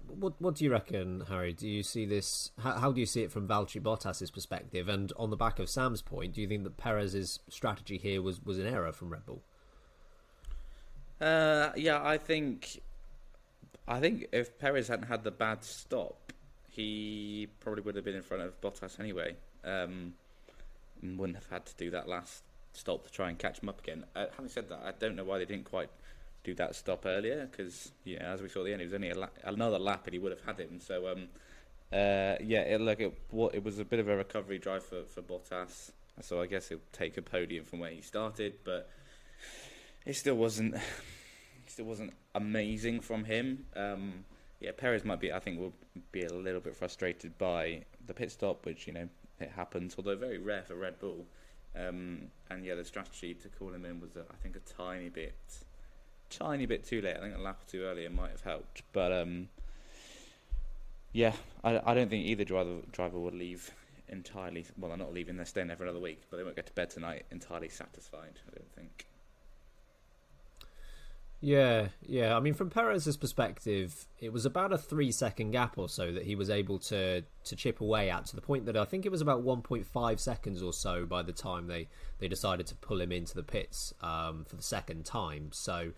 [0.07, 1.53] What What do you reckon, Harry?
[1.53, 2.51] Do you see this?
[2.59, 4.89] How, how do you see it from Valtteri Bottas's perspective?
[4.89, 8.43] And on the back of Sam's point, do you think that Perez's strategy here was,
[8.43, 9.41] was an error from Red Bull?
[11.21, 12.81] Uh, yeah, I think,
[13.87, 16.33] I think if Perez hadn't had the bad stop,
[16.69, 19.35] he probably would have been in front of Bottas anyway.
[19.63, 20.15] Um,
[21.01, 23.79] and wouldn't have had to do that last stop to try and catch him up
[23.79, 24.05] again.
[24.15, 25.89] Uh, having said that, I don't know why they didn't quite
[26.43, 29.13] do that stop earlier because, yeah, as we saw at the end, it was only
[29.13, 30.79] lap, another lap and he would have had him.
[30.79, 31.27] So, um,
[31.91, 35.03] uh, yeah, it, look, it, what, it was a bit of a recovery drive for,
[35.03, 35.91] for Bottas.
[36.21, 38.89] So I guess he'll take a podium from where he started, but
[40.05, 40.75] it still wasn't.
[40.75, 40.81] It
[41.67, 43.65] still wasn't amazing from him.
[43.75, 44.25] Um,
[44.59, 45.33] yeah, Perez might be.
[45.33, 45.73] I think will
[46.11, 50.15] be a little bit frustrated by the pit stop, which you know it happens, although
[50.15, 51.25] very rare for Red Bull.
[51.75, 55.09] Um, and yeah, the strategy to call him in was, uh, I think, a tiny
[55.09, 55.33] bit,
[56.37, 57.17] tiny bit too late.
[57.17, 59.49] I think a lap or two earlier might have helped, but um,
[61.11, 63.71] yeah, I, I don't think either driver driver would leave
[64.09, 64.65] entirely.
[64.77, 66.73] Well, they're not leaving; they're staying there for another week, but they won't get to
[66.73, 68.39] bed tonight entirely satisfied.
[68.47, 69.07] I don't think.
[71.45, 72.37] Yeah, yeah.
[72.37, 76.35] I mean, from Perez's perspective, it was about a three-second gap or so that he
[76.35, 79.19] was able to to chip away at, to the point that I think it was
[79.19, 83.35] about 1.5 seconds or so by the time they they decided to pull him into
[83.35, 85.49] the pits um, for the second time.
[85.51, 85.91] So,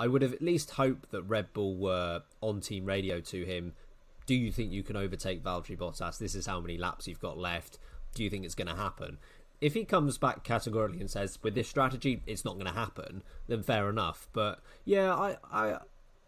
[0.00, 3.74] I would have at least hoped that Red Bull were on team radio to him.
[4.26, 6.18] Do you think you can overtake Valtteri Bottas?
[6.18, 7.78] This is how many laps you've got left.
[8.14, 9.18] Do you think it's going to happen?
[9.60, 13.22] if he comes back categorically and says with this strategy it's not going to happen,
[13.46, 14.28] then fair enough.
[14.32, 15.78] But yeah, I I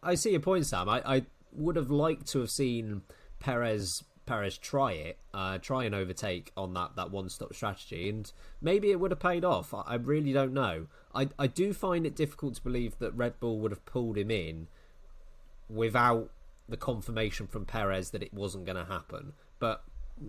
[0.02, 0.88] I see your point, Sam.
[0.88, 3.02] I, I would have liked to have seen
[3.40, 8.30] Perez Perez try it, uh, try and overtake on that, that one stop strategy, and
[8.60, 9.74] maybe it would have paid off.
[9.74, 10.86] I, I really don't know.
[11.14, 14.30] I I do find it difficult to believe that Red Bull would have pulled him
[14.30, 14.68] in
[15.68, 16.30] without
[16.68, 19.32] the confirmation from Perez that it wasn't going to happen.
[19.58, 19.82] But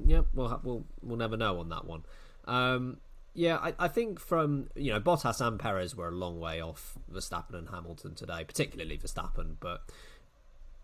[0.05, 2.03] yeah, we'll we'll we'll never know on that one.
[2.45, 2.97] Um,
[3.33, 6.97] yeah, I, I, think from you know Bottas and Perez were a long way off
[7.11, 9.55] Verstappen and Hamilton today, particularly Verstappen.
[9.59, 9.81] But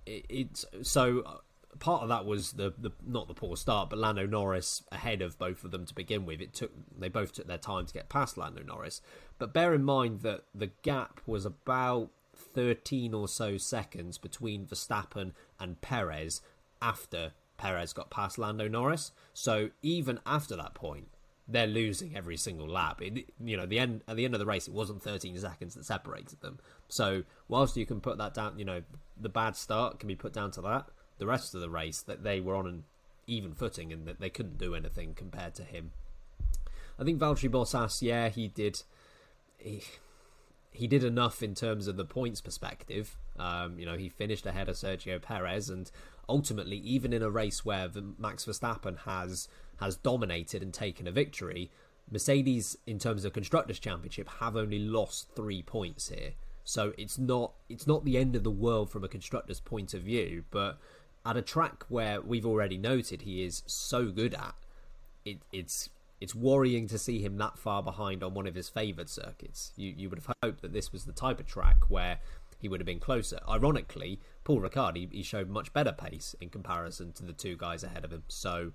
[0.05, 1.41] it's so
[1.77, 5.37] part of that was the, the not the poor start, but Lando Norris ahead of
[5.37, 6.41] both of them to begin with.
[6.41, 9.01] It took they both took their time to get past Lando Norris,
[9.37, 15.33] but bear in mind that the gap was about thirteen or so seconds between Verstappen
[15.59, 16.41] and Perez
[16.81, 19.11] after Perez got past Lando Norris.
[19.33, 21.07] So even after that point,
[21.47, 23.01] they're losing every single lap.
[23.01, 25.75] It, you know, the end at the end of the race, it wasn't 13 seconds
[25.75, 26.59] that separated them.
[26.87, 28.83] So whilst you can put that down, you know,
[29.19, 30.87] the bad start can be put down to that.
[31.19, 32.83] The rest of the race, that they were on an
[33.27, 35.91] even footing and that they couldn't do anything compared to him.
[36.97, 38.81] I think Valtteri Bottas, yeah, he did.
[39.57, 39.83] He,
[40.71, 43.17] he did enough in terms of the points perspective.
[43.37, 45.89] Um, you know, he finished ahead of Sergio Perez, and
[46.27, 51.71] ultimately, even in a race where Max Verstappen has has dominated and taken a victory.
[52.11, 56.33] Mercedes, in terms of constructors' championship, have only lost three points here.
[56.63, 60.01] So it's not it's not the end of the world from a constructor's point of
[60.01, 60.77] view, but
[61.25, 64.55] at a track where we've already noted he is so good at,
[65.25, 65.89] it, it's
[66.21, 69.71] it's worrying to see him that far behind on one of his favoured circuits.
[69.75, 72.19] You you would have hoped that this was the type of track where
[72.59, 73.39] he would have been closer.
[73.47, 77.83] Ironically, Paul Ricard he, he showed much better pace in comparison to the two guys
[77.83, 78.23] ahead of him.
[78.27, 78.73] So,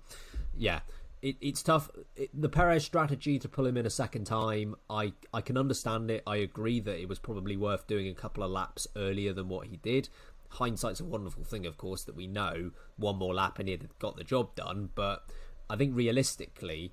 [0.57, 0.79] yeah,
[1.21, 1.89] it, it's tough.
[2.15, 6.09] It, the Perez strategy to pull him in a second time, I I can understand
[6.09, 6.23] it.
[6.25, 9.67] I agree that it was probably worth doing a couple of laps earlier than what
[9.67, 10.09] he did.
[10.49, 14.17] Hindsight's a wonderful thing, of course, that we know one more lap and he'd got
[14.17, 14.89] the job done.
[14.95, 15.23] But
[15.69, 16.91] I think realistically,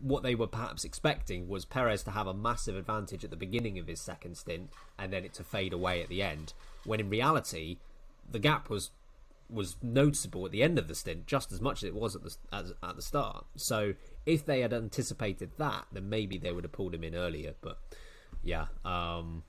[0.00, 3.78] what they were perhaps expecting was Perez to have a massive advantage at the beginning
[3.78, 6.52] of his second stint and then it to fade away at the end.
[6.84, 7.78] When in reality,
[8.30, 8.90] the gap was
[9.50, 12.22] was noticeable at the end of the stint just as much as it was at
[12.22, 13.44] the as, at the start.
[13.56, 13.94] So
[14.26, 17.54] if they had anticipated that, then maybe they would have pulled him in earlier.
[17.60, 17.78] But
[18.42, 19.44] yeah, um,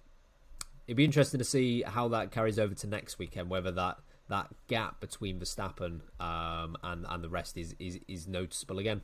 [0.87, 3.49] it'd be interesting to see how that carries over to next weekend.
[3.49, 8.79] Whether that that gap between Verstappen um, and and the rest is, is is noticeable
[8.79, 9.01] again.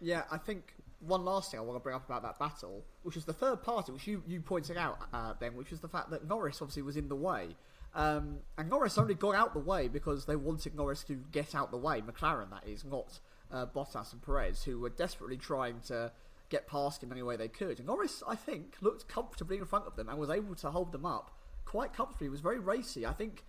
[0.00, 3.16] Yeah, I think one last thing I want to bring up about that battle, which
[3.16, 6.10] is the third party, which you, you pointed out, uh, Ben, which is the fact
[6.10, 7.56] that Norris obviously was in the way.
[7.94, 11.70] Um, and Norris only got out the way because they wanted Norris to get out
[11.70, 12.00] the way.
[12.00, 13.18] McLaren, that is, not
[13.50, 16.12] uh, Bottas and Perez, who were desperately trying to
[16.52, 17.78] get past him any way they could.
[17.78, 20.92] And Norris, I think, looked comfortably in front of them and was able to hold
[20.92, 22.26] them up quite comfortably.
[22.26, 23.06] He was very racy.
[23.06, 23.42] I think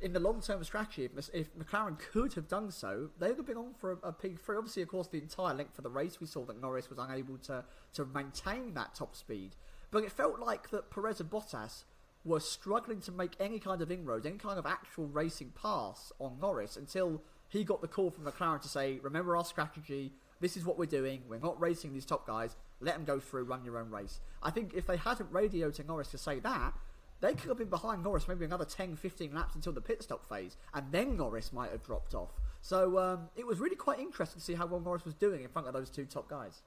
[0.00, 3.46] in the long term strategy, if, if, McLaren could have done so, they would have
[3.46, 4.58] been on for a, a P3.
[4.58, 7.38] Obviously, of course, the entire length for the race, we saw that Norris was unable
[7.38, 9.56] to, to maintain that top speed.
[9.90, 11.84] But it felt like that Perez and Bottas
[12.24, 16.38] were struggling to make any kind of inroads, any kind of actual racing pass on
[16.40, 20.64] Norris until he got the call from McLaren to say, remember our strategy, this is
[20.64, 23.78] what we're doing, we're not racing these top guys, let them go through, run your
[23.78, 24.20] own race.
[24.42, 26.74] I think if they hadn't radioed to Norris to say that,
[27.20, 30.28] they could have been behind Norris maybe another 10, 15 laps until the pit stop
[30.28, 32.30] phase, and then Norris might have dropped off.
[32.60, 35.48] So um, it was really quite interesting to see how well Norris was doing in
[35.48, 36.62] front of those two top guys.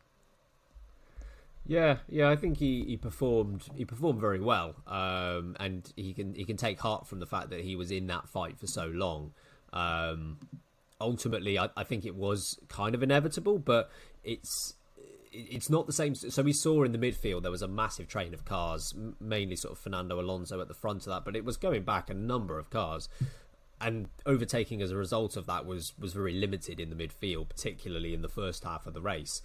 [1.66, 6.34] Yeah, yeah, I think he, he performed he performed very well, um, and he can
[6.34, 8.88] he can take heart from the fact that he was in that fight for so
[8.88, 9.34] long.
[9.72, 10.40] Um,
[11.02, 13.90] ultimately, I, I think it was kind of inevitable, but
[14.24, 14.76] it's
[15.34, 16.16] it's not the same.
[16.16, 19.74] So we saw in the midfield there was a massive train of cars, mainly sort
[19.74, 22.60] of Fernando Alonso at the front of that, but it was going back a number
[22.60, 23.10] of cars,
[23.80, 28.14] and overtaking as a result of that was was very limited in the midfield, particularly
[28.14, 29.42] in the first half of the race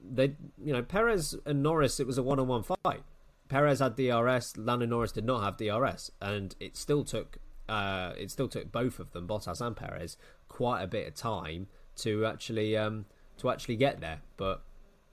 [0.00, 3.02] they, you know, Perez and Norris, it was a one-on-one fight.
[3.48, 8.30] Perez had DRS, Lando Norris did not have DRS, and it still took, uh, it
[8.30, 10.16] still took both of them, Bottas and Perez,
[10.48, 13.06] quite a bit of time to actually, um,
[13.38, 14.20] to actually get there.
[14.36, 14.62] But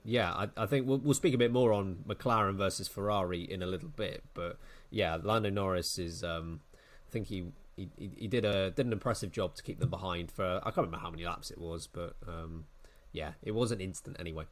[0.04, 3.62] yeah, I, I think we'll, we'll speak a bit more on McLaren versus Ferrari in
[3.62, 4.22] a little bit.
[4.34, 4.58] But
[4.90, 6.60] yeah, Lando Norris is, um,
[7.08, 10.30] I think he he, he did a did an impressive job to keep them behind
[10.30, 12.64] for I can't remember how many laps it was, but um,
[13.12, 14.44] yeah, it was an instant anyway.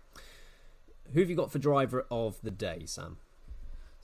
[1.12, 3.18] Who have you got for driver of the day, Sam?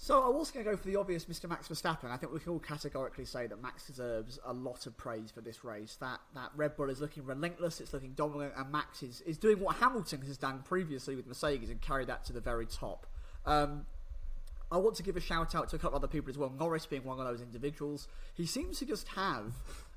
[0.02, 1.46] So I was going to go for the obvious Mr.
[1.46, 2.10] Max Verstappen.
[2.10, 5.42] I think we can all categorically say that Max deserves a lot of praise for
[5.42, 5.98] this race.
[6.00, 9.60] That that Red Bull is looking relentless, it's looking dominant, and Max is, is doing
[9.60, 13.06] what Hamilton has done previously with Mercedes and carried that to the very top.
[13.44, 13.84] Um,
[14.72, 16.50] I want to give a shout out to a couple of other people as well.
[16.58, 18.08] Norris being one of those individuals.
[18.32, 19.52] He seems to just have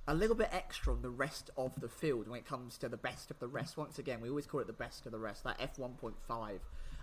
[0.06, 2.98] a little bit extra on the rest of the field when it comes to the
[2.98, 3.78] best of the rest.
[3.78, 6.60] Once again, we always call it the best of the rest, that F1.5.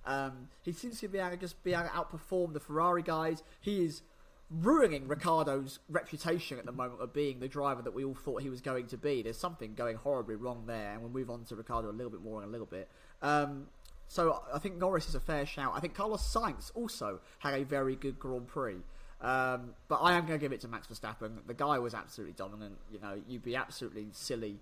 [0.07, 3.43] Um, he seems to be able to just be able to outperform the Ferrari guys.
[3.61, 4.03] He is
[4.51, 8.51] ruining Ricciardo's reputation at the moment of being the driver that we all thought he
[8.51, 9.23] was going to be.
[9.23, 12.23] There's something going horribly wrong there, and we'll move on to Ricciardo a little bit
[12.23, 12.89] more in a little bit.
[13.23, 13.67] Um,
[14.09, 15.73] so I think Norris is a fair shout.
[15.77, 18.79] I think Carlos Sainz also had a very good Grand Prix.
[19.21, 21.47] Um, but I am going to give it to Max Verstappen.
[21.47, 22.79] The guy was absolutely dominant.
[22.91, 24.59] You know, you'd be absolutely silly,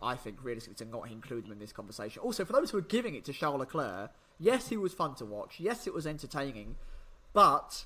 [0.00, 2.20] I think, realistically, to not include him in this conversation.
[2.22, 5.24] Also, for those who are giving it to Charles Leclerc, yes, he was fun to
[5.24, 5.56] watch.
[5.58, 6.76] Yes, it was entertaining.
[7.32, 7.84] But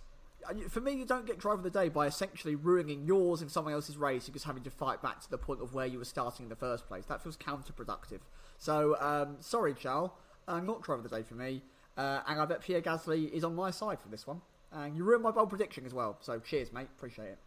[0.48, 3.50] uh, for me, you don't get driver of the day by essentially ruining yours and
[3.50, 6.04] someone else's race just having to fight back to the point of where you were
[6.04, 7.06] starting in the first place.
[7.06, 8.20] That feels counterproductive.
[8.58, 10.10] So, um, sorry, Charles.
[10.46, 11.62] Uh, not driver of the day for me.
[11.96, 14.40] Uh, and I bet Pierre Gasly is on my side for this one.
[14.72, 16.16] And you ruined my bold prediction as well.
[16.20, 16.88] So cheers, mate.
[16.96, 17.38] Appreciate it.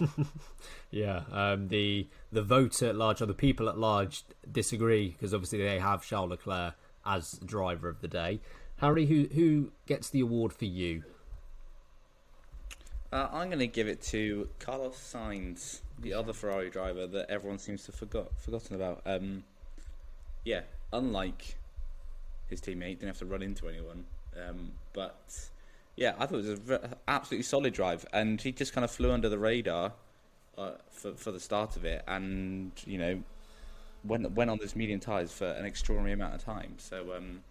[0.90, 5.62] yeah, um, the the vote at large or the people at large disagree because obviously
[5.62, 8.40] they have Charles Leclerc as driver of the day.
[8.76, 11.04] Harry, who who gets the award for you?
[13.12, 17.58] Uh, I'm going to give it to Carlos Sainz, the other Ferrari driver that everyone
[17.58, 19.02] seems to forgot forgotten about.
[19.04, 19.44] Um,
[20.44, 20.62] yeah,
[20.92, 21.56] unlike
[22.48, 24.04] his teammate, didn't have to run into anyone,
[24.48, 25.50] um, but
[25.96, 29.12] yeah, I thought it was an absolutely solid drive, and he just kind of flew
[29.12, 29.92] under the radar
[30.56, 33.22] uh, for for the start of it, and you know,
[34.04, 36.74] went went on those medium tyres for an extraordinary amount of time.
[36.78, 37.42] So um,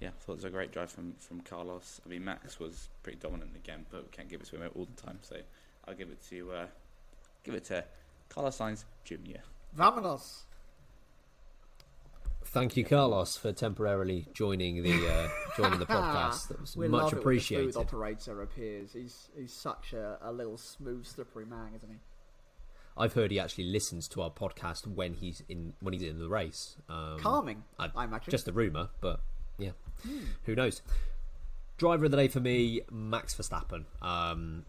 [0.00, 2.00] yeah, I thought it was a great drive from, from Carlos.
[2.04, 4.86] I mean, Max was pretty dominant again, but we can't give it to him all
[4.94, 5.18] the time.
[5.22, 5.36] So
[5.86, 6.66] I'll give it to uh,
[7.44, 7.84] give it to
[8.28, 9.40] Carlos Sainz Jr.
[9.76, 10.42] Vamonos.
[12.44, 16.48] Thank you, Carlos, for temporarily joining the uh, joining the podcast.
[16.48, 17.64] That was we much love it appreciated.
[17.64, 18.92] When the smooth operator appears.
[18.92, 21.98] He's he's such a, a little smooth, slippery man, isn't he?
[22.98, 26.28] I've heard he actually listens to our podcast when he's in when he's in the
[26.28, 26.76] race.
[26.88, 28.30] Um, Calming, I, I imagine.
[28.30, 29.20] Just a rumor, but
[29.58, 29.72] yeah,
[30.44, 30.82] who knows?
[31.76, 33.84] Driver of the day for me, Max Verstappen.
[34.00, 34.64] Um,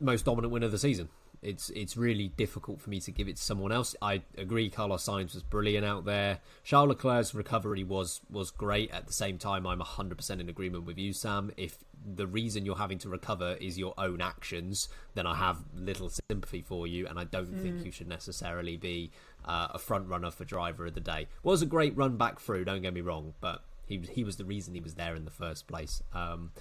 [0.00, 1.08] most dominant winner of the season.
[1.42, 3.96] It's it's really difficult for me to give it to someone else.
[4.02, 4.68] I agree.
[4.68, 6.40] Carlos Sainz was brilliant out there.
[6.64, 8.90] Charles Leclerc's recovery was was great.
[8.90, 11.50] At the same time, I'm 100% in agreement with you, Sam.
[11.56, 16.10] If the reason you're having to recover is your own actions, then I have little
[16.30, 19.10] sympathy for you, and I don't think you should necessarily be
[19.44, 21.26] uh, a front runner for driver of the day.
[21.42, 22.64] Was a great run back through.
[22.64, 25.30] Don't get me wrong, but he he was the reason he was there in the
[25.30, 26.02] first place.
[26.12, 26.52] Um,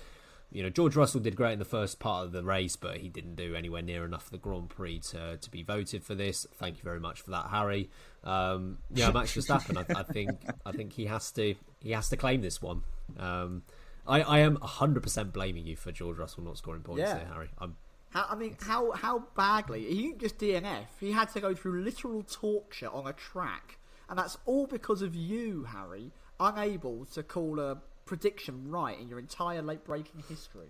[0.52, 3.10] you know, George Russell did great in the first part of the race, but he
[3.10, 6.48] didn't do anywhere near enough for the Grand Prix to, to be voted for this.
[6.56, 7.90] Thank you very much for that, Harry.
[8.24, 9.78] Um, yeah, Max Verstappen.
[9.78, 10.32] I, I think
[10.66, 12.82] I think he has to he has to claim this one.
[13.18, 13.64] Um,
[14.08, 17.14] I, I am hundred percent blaming you for George Russell not scoring points Yeah.
[17.16, 17.50] there, Harry.
[17.60, 17.76] I'm
[18.10, 20.86] How, I mean, how how badly he didn't just DNF.
[21.00, 23.78] He had to go through literal torture on a track,
[24.10, 27.78] and that's all because of you, Harry, unable to call a
[28.10, 30.70] prediction right in your entire Late Braking history.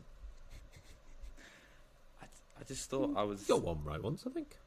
[2.22, 2.26] I,
[2.60, 3.44] I just thought I was.
[3.44, 4.58] got one right once, I think.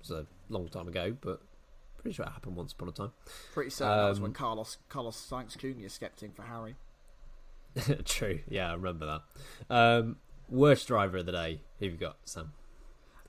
[0.00, 1.42] It was a long time ago, but
[1.98, 3.12] pretty sure it happened once upon a time.
[3.52, 5.88] Pretty certain that was Um, when Carlos Carlos Sainz Jr.
[5.88, 6.76] stepped in for Harry.
[8.06, 8.40] True.
[8.48, 9.20] Yeah, I remember
[9.68, 9.74] that.
[9.74, 10.16] Um,
[10.48, 11.60] worst driver of the day.
[11.78, 12.54] Who have you got, Sam?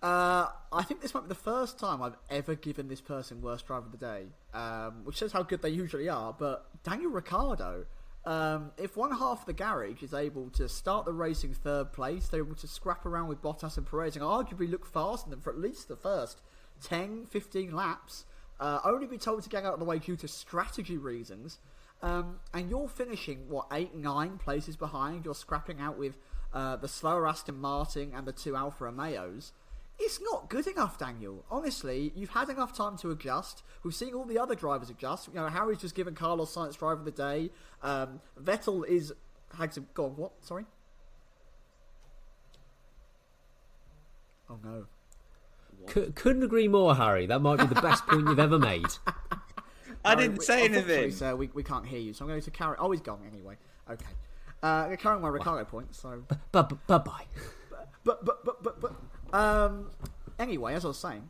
[0.01, 3.67] Uh, I think this might be the first time I've ever given this person worst
[3.67, 6.31] driver of the day, um, which shows how good they usually are.
[6.31, 7.85] But Daniel Ricciardo,
[8.27, 11.93] um, if one half of the garage is able to start the race in third
[11.93, 15.39] place, they're able to scrap around with Bottas and Perez and arguably look faster than
[15.39, 16.41] for at least the first
[16.83, 18.25] 10, 15 laps,
[18.59, 21.59] uh, only be told to get out of the way due to strategy reasons.
[22.01, 25.23] Um, and you're finishing what eight, nine places behind.
[25.23, 26.17] You're scrapping out with
[26.53, 29.53] uh, the slower Aston Martin and the two Alfa Romeos.
[29.99, 31.43] It's not good enough, Daniel.
[31.49, 33.63] Honestly, you've had enough time to adjust.
[33.83, 35.27] We've seen all the other drivers adjust.
[35.27, 37.49] You know, Harry's just given Carlos Sainz driver of the day.
[37.81, 39.11] Um, Vettel is
[39.57, 40.11] had to go on.
[40.15, 40.31] What?
[40.45, 40.65] Sorry.
[44.49, 44.85] Oh no.
[45.93, 47.25] C- couldn't agree more, Harry.
[47.25, 48.85] That might be the best point you've ever made.
[50.05, 51.11] I Harry, didn't we- say unfortunately, anything.
[51.17, 52.75] Sir, we, we can't hear you, so I'm going to carry.
[52.79, 53.57] Oh, he's gone anyway.
[53.89, 54.05] Okay.
[54.63, 55.95] Uh, I'm going to carry on my Ricciardo point.
[55.95, 57.25] So Bye bye.
[58.03, 58.96] but but but but but
[59.33, 59.89] um
[60.39, 61.29] anyway as i was saying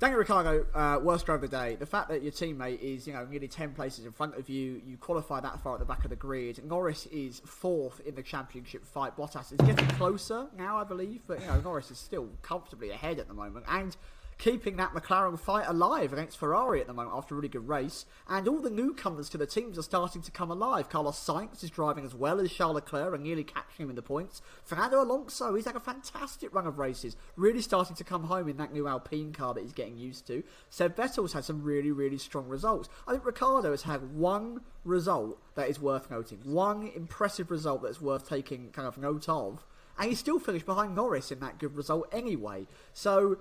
[0.00, 1.76] Daniel Ricciardo, uh, worst driver of the day.
[1.76, 4.82] The fact that your teammate is, you know, nearly ten places in front of you,
[4.84, 6.62] you qualify that far at the back of the grid.
[6.64, 9.16] Norris is fourth in the championship fight.
[9.16, 13.18] Bottas is getting closer now, I believe, but you know Norris is still comfortably ahead
[13.18, 13.96] at the moment and
[14.44, 18.04] keeping that McLaren fight alive against Ferrari at the moment after a really good race.
[18.28, 20.90] And all the newcomers to the teams are starting to come alive.
[20.90, 24.02] Carlos Sainz is driving as well as Charles Leclerc and nearly catching him in the
[24.02, 24.42] points.
[24.62, 28.58] Fernando Alonso, he's had a fantastic run of races, really starting to come home in
[28.58, 30.42] that new Alpine car that he's getting used to.
[30.68, 32.90] Seb Vettel's had some really, really strong results.
[33.08, 38.02] I think Ricciardo has had one result that is worth noting, one impressive result that's
[38.02, 39.64] worth taking kind of note of.
[39.98, 42.66] And he still finished behind Norris in that good result anyway.
[42.92, 43.38] So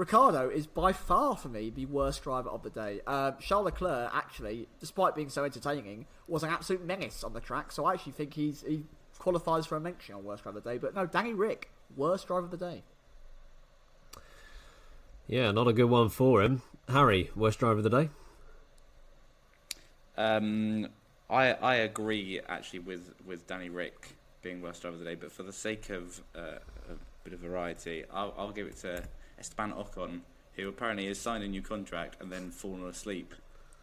[0.00, 3.02] Ricciardo is by far for me the worst driver of the day.
[3.06, 7.70] Uh, Charles Leclerc, actually, despite being so entertaining, was an absolute menace on the track.
[7.70, 8.84] So I actually think he's he
[9.18, 10.78] qualifies for a mention on worst driver of the day.
[10.78, 12.82] But no, Danny Rick, worst driver of the day.
[15.26, 16.62] Yeah, not a good one for him.
[16.88, 18.08] Harry, worst driver of the day.
[20.16, 20.88] Um,
[21.28, 25.30] I I agree actually with with Danny Rick being worst driver of the day, but
[25.30, 26.58] for the sake of uh,
[26.88, 29.04] a bit of variety, I'll, I'll give it to
[29.40, 30.20] Esteban Ocon,
[30.52, 33.34] who apparently has signed a new contract and then fallen asleep.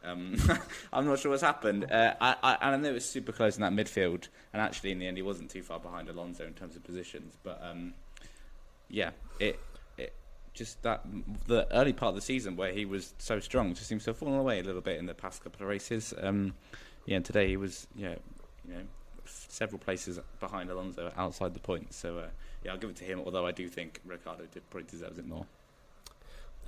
[0.04, 0.38] Um,
[0.94, 1.92] I'm not sure what's happened.
[1.92, 4.92] Uh, I, I, and I know it was super close in that midfield, and actually
[4.92, 7.36] in the end he wasn't too far behind Alonso in terms of positions.
[7.44, 7.94] But um,
[8.90, 9.60] yeah, it
[9.98, 10.14] it
[10.54, 11.04] just that
[11.48, 14.18] the early part of the season where he was so strong just seems to have
[14.18, 16.14] fallen away a little bit in the past couple of races.
[16.22, 16.54] Um,
[17.06, 18.16] yeah, today he was yeah,
[18.68, 18.82] you know,
[19.26, 21.98] several places behind Alonso outside the points.
[21.98, 22.28] So uh,
[22.64, 23.22] yeah, I'll give it to him.
[23.26, 25.46] Although I do think Ricciardo did, probably deserves it more.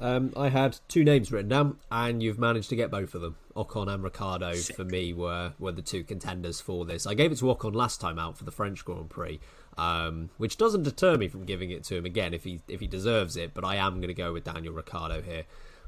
[0.01, 3.35] Um, I had two names written down, and you've managed to get both of them.
[3.55, 7.05] Ocon and Ricciardo for me were were the two contenders for this.
[7.05, 9.41] I gave it to Ocon last time out for the French Grand Prix,
[9.77, 12.87] um, which doesn't deter me from giving it to him again if he if he
[12.87, 13.53] deserves it.
[13.53, 15.43] But I am going to go with Daniel Ricciardo here.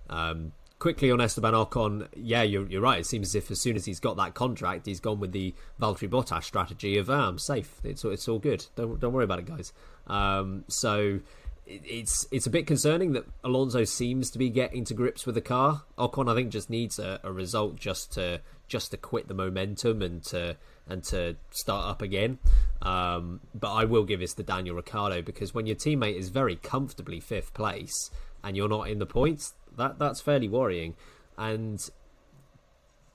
[0.10, 2.99] Um, quickly on Esteban Ocon, yeah, you're, you're right.
[2.99, 5.53] It seems as if as soon as he's got that contract, he's gone with the
[5.79, 7.79] Valtteri Bottas strategy of ah, I'm safe.
[7.84, 8.65] It's it's all good.
[8.75, 9.71] Don't don't worry about it, guys.
[10.07, 11.19] Um, so
[11.67, 15.41] it's it's a bit concerning that Alonso seems to be getting to grips with the
[15.41, 15.84] car.
[15.99, 20.01] Ocon, I think, just needs a, a result just to just to quit the momentum
[20.01, 20.57] and to
[20.89, 22.39] and to start up again.
[22.82, 26.55] Um, but I will give this to Daniel Ricciardo because when your teammate is very
[26.55, 28.09] comfortably fifth place
[28.43, 30.95] and you're not in the points, that that's fairly worrying.
[31.38, 31.89] And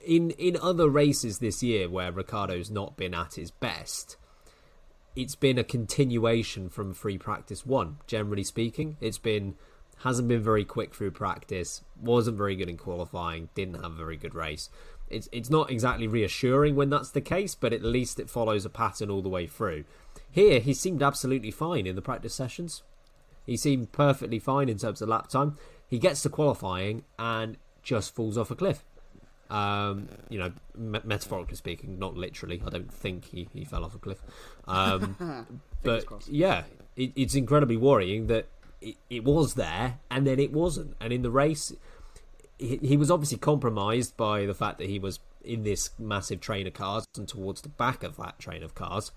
[0.01, 4.17] in in other races this year where Ricciardo's not been at his best,
[5.15, 7.99] it's been a continuation from free practice one.
[8.07, 9.55] Generally speaking, it's been
[10.01, 14.17] hasn't been very quick through practice, wasn't very good in qualifying, didn't have a very
[14.17, 14.69] good race.
[15.09, 18.71] It's it's not exactly reassuring when that's the case, but at least it follows a
[18.71, 19.85] pattern all the way through.
[20.31, 22.83] Here, he seemed absolutely fine in the practice sessions.
[23.47, 25.57] He seemed perfectly fine in terms of lap time.
[25.89, 28.85] He gets to qualifying and just falls off a cliff.
[29.49, 32.61] Um, you know, me- metaphorically speaking, not literally.
[32.67, 34.21] I don't think he, he fell off a cliff.
[34.67, 36.65] Um, but yeah,
[36.97, 38.47] it, it's incredibly worrying that
[38.81, 40.97] it, it was there and then it wasn't.
[41.01, 41.73] And in the race,
[42.59, 46.67] he, he was obviously compromised by the fact that he was in this massive train
[46.67, 49.13] of cars and towards the back of that train of cars.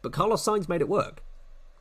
[0.00, 1.22] But Carlos Sainz made it work.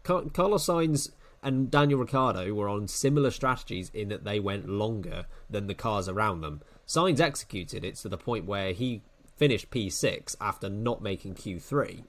[0.03, 1.11] Carlos Sainz
[1.43, 6.09] and Daniel Ricciardo were on similar strategies in that they went longer than the cars
[6.09, 6.61] around them.
[6.87, 9.01] Sainz executed it to the point where he
[9.35, 12.03] finished P6 after not making Q3.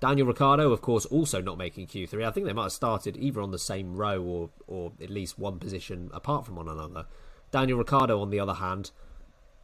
[0.00, 2.26] Daniel Ricciardo, of course, also not making Q3.
[2.26, 5.38] I think they might have started either on the same row or, or at least
[5.38, 7.06] one position apart from one another.
[7.50, 8.90] Daniel Ricciardo, on the other hand,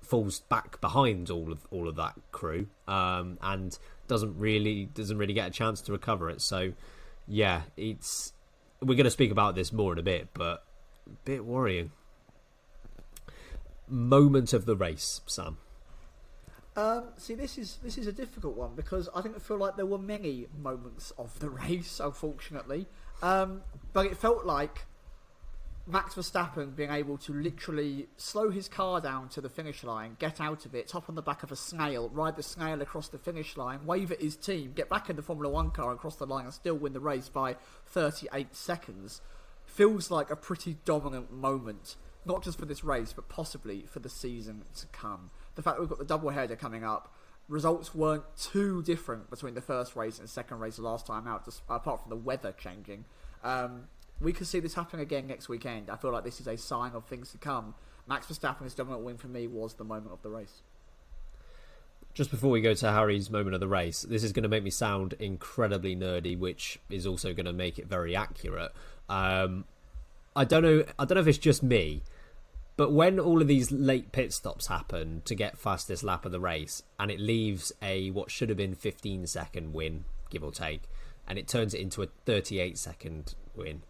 [0.01, 5.35] falls back behind all of all of that crew um, and doesn't really doesn't really
[5.35, 6.41] get a chance to recover it.
[6.41, 6.73] So,
[7.27, 8.33] yeah, it's
[8.81, 10.65] we're going to speak about this more in a bit, but
[11.07, 11.93] a bit worrying.
[13.89, 15.59] Moment of the race, Sam.
[16.77, 19.77] Um, see, this is this is a difficult one because I think I feel like
[19.77, 22.87] there were many moments of the race, unfortunately,
[23.23, 23.63] um,
[23.93, 24.87] but it felt like
[25.91, 30.41] Max Verstappen being able to literally slow his car down to the finish line, get
[30.41, 33.19] out of it, top on the back of a snail, ride the snail across the
[33.19, 36.17] finish line, wave at his team, get back in the Formula One car and cross
[36.17, 39.21] the line and still win the race by 38 seconds
[39.71, 44.09] feels like a pretty dominant moment, not just for this race, but possibly for the
[44.09, 45.31] season to come.
[45.55, 47.15] The fact that we've got the double header coming up,
[47.49, 51.63] results weren't too different between the first race and second race last time out, just,
[51.69, 53.05] apart from the weather changing.
[53.43, 53.85] Um,
[54.21, 55.91] we could see this happening again next weekend.
[55.91, 57.75] I feel like this is a sign of things to come.
[58.07, 60.63] Max Verstappen's dominant win for me was the moment of the race.
[62.13, 64.65] Just before we go to Harry's moment of the race, this is going to make
[64.65, 68.73] me sound incredibly nerdy, which is also going to make it very accurate.
[69.09, 69.65] Um,
[70.35, 70.85] I don't know.
[70.99, 72.03] I don't know if it's just me,
[72.77, 76.41] but when all of these late pit stops happen to get fastest lap of the
[76.41, 80.83] race, and it leaves a what should have been 15 second win, give or take,
[81.29, 83.83] and it turns it into a 38 second win,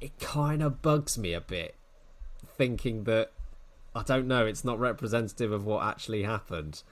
[0.00, 1.74] it kind of bugs me a bit,
[2.56, 3.32] thinking that
[3.94, 6.82] I don't know, it's not representative of what actually happened.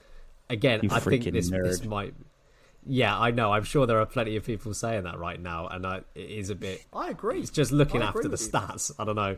[0.49, 1.63] Again, you I think this, nerd.
[1.63, 2.13] this might.
[2.85, 3.51] Yeah, I know.
[3.51, 6.49] I'm sure there are plenty of people saying that right now, and I, it is
[6.49, 6.85] a bit.
[6.93, 7.39] I agree.
[7.39, 8.91] It's just looking I after the stats.
[8.97, 9.37] I don't know.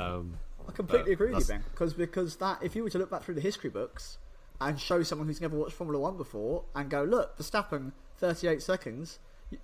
[0.00, 0.38] Um,
[0.68, 1.64] I completely agree with you, Ben.
[1.70, 4.18] Because because that if you were to look back through the history books
[4.60, 9.18] and show someone who's never watched Formula One before and go, look, Verstappen, 38 seconds,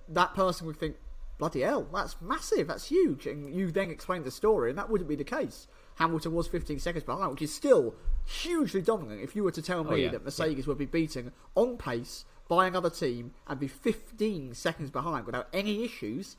[0.09, 0.96] that person would think,
[1.41, 3.26] bloody hell, that's massive, that's huge.
[3.26, 5.66] And you then explain the story, and that wouldn't be the case.
[5.97, 9.22] Hamilton was 15 seconds behind, which is still hugely dominant.
[9.22, 10.11] If you were to tell oh, me oh, yeah.
[10.11, 10.68] that Mercedes yeah.
[10.68, 15.82] would be beaten on pace by another team and be 15 seconds behind without any
[15.82, 16.36] issues,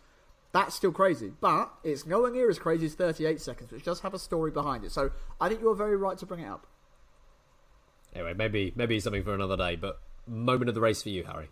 [0.51, 1.31] that's still crazy.
[1.41, 4.83] But it's nowhere near as crazy as 38 seconds, which does have a story behind
[4.83, 4.91] it.
[4.91, 6.67] So I think you're very right to bring it up.
[8.13, 9.75] Anyway, maybe maybe something for another day.
[9.75, 11.49] But moment of the race for you, Harry.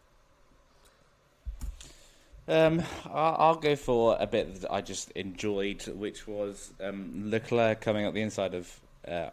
[2.50, 8.06] Um, I'll go for a bit that I just enjoyed, which was um, Leclerc coming
[8.06, 9.30] up the inside of uh,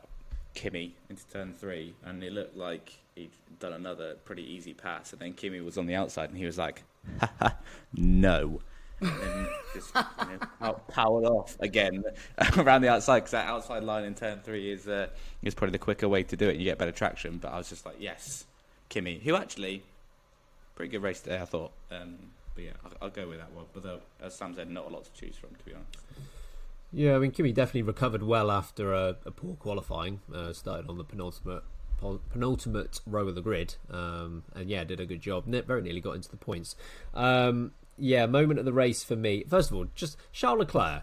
[0.63, 5.33] into turn three, and it looked like he'd done another pretty easy pass, and then
[5.33, 6.83] Kimi was on the outside, and he was like,
[7.95, 8.61] no.
[9.01, 12.03] and just you know, powered off again
[12.57, 15.07] around the outside because that outside line in turn three is uh,
[15.43, 16.57] is probably the quicker way to do it.
[16.57, 17.37] You get better traction.
[17.37, 18.47] But I was just like, yes,
[18.89, 19.83] Kimi, who actually
[20.75, 21.73] pretty good race today, I thought.
[21.91, 22.17] Um,
[22.57, 23.67] but yeah, I'll, I'll, go with that one.
[23.73, 25.97] But though, as Sam said, not a lot to choose from, to be honest.
[26.93, 30.21] Yeah, I mean, Kimi definitely recovered well after a, a poor qualifying.
[30.35, 31.63] Uh, started on the penultimate
[32.33, 35.45] penultimate row of the grid, um, and yeah, did a good job.
[35.47, 36.75] Very nearly got into the points.
[37.15, 39.45] Um, yeah, moment of the race for me.
[39.49, 41.03] First of all, just Charles Leclerc.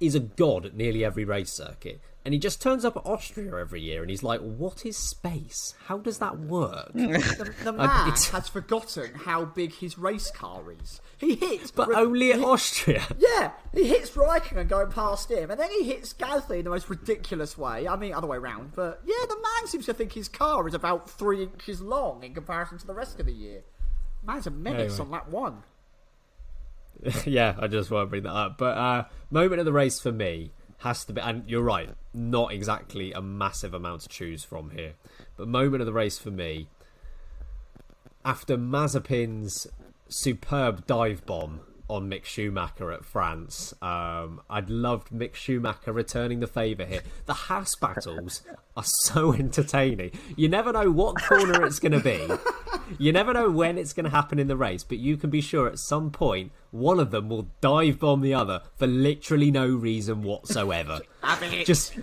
[0.00, 3.54] is a god at nearly every race circuit, and he just turns up at Austria
[3.58, 5.74] every year, and he's like, "What is space?
[5.86, 10.72] How does that work?" The, the man it's- has forgotten how big his race car
[10.72, 11.00] is.
[11.18, 13.02] He hits, but Ri- only at he- Austria.
[13.18, 16.88] Yeah, he hits Raikkonen going past him, and then he hits Gasly in the most
[16.90, 17.86] ridiculous way.
[17.86, 20.74] I mean, other way round, but yeah, the man seems to think his car is
[20.74, 23.62] about three inches long in comparison to the rest of the year.
[24.26, 25.04] Man's a menace Anyway.
[25.04, 25.62] on that one.
[27.26, 28.58] yeah, I just want to bring that up.
[28.58, 32.52] But uh, moment of the race for me has to be, and you're right, not
[32.52, 34.94] exactly a massive amount to choose from here.
[35.36, 36.68] But moment of the race for me,
[38.24, 39.66] after Mazepin's
[40.08, 46.46] superb dive bomb on Mick Schumacher at France, um, I'd loved Mick Schumacher returning the
[46.46, 47.02] favour here.
[47.26, 48.42] The Haas battles
[48.76, 50.12] are so entertaining.
[50.36, 52.28] You never know what corner it's going to be.
[52.98, 55.40] You never know when it's going to happen in the race, but you can be
[55.40, 59.66] sure at some point one of them will dive bomb the other for literally no
[59.66, 61.00] reason whatsoever.
[61.64, 61.96] just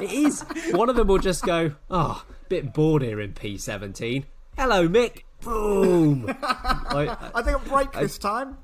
[0.00, 0.42] it is.
[0.72, 4.24] One of them will just go, "Oh, bit bored here in P17.
[4.56, 6.26] Hello, Mick." Boom.
[6.92, 8.58] Like, I think a break this time.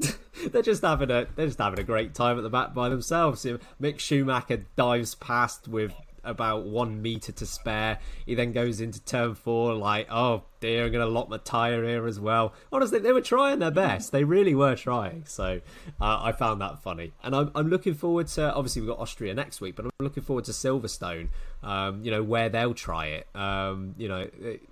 [0.52, 3.46] they're just having a they're just having a great time at the back by themselves.
[3.80, 5.92] Mick Schumacher dives past with
[6.24, 7.98] about one meter to spare.
[8.26, 11.84] He then goes into turn four like, oh dear, I'm going to lock my tire
[11.84, 12.52] here as well.
[12.72, 14.12] Honestly, they were trying their best.
[14.12, 15.24] They really were trying.
[15.26, 15.60] So
[16.00, 18.52] uh, I found that funny, and I'm I'm looking forward to.
[18.52, 21.28] Obviously, we've got Austria next week, but I'm looking forward to Silverstone.
[21.62, 23.26] Um, you know where they'll try it.
[23.34, 24.28] Um, you know.
[24.40, 24.68] It,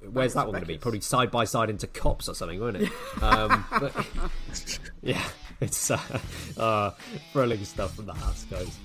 [0.00, 0.78] Where's that one going to be?
[0.78, 2.90] Probably side by side into Copse or something, won't it?
[3.22, 3.92] Um, but,
[5.02, 5.24] yeah,
[5.60, 5.98] it's uh,
[6.56, 6.90] uh,
[7.32, 8.78] thrilling stuff from the Haas, guys.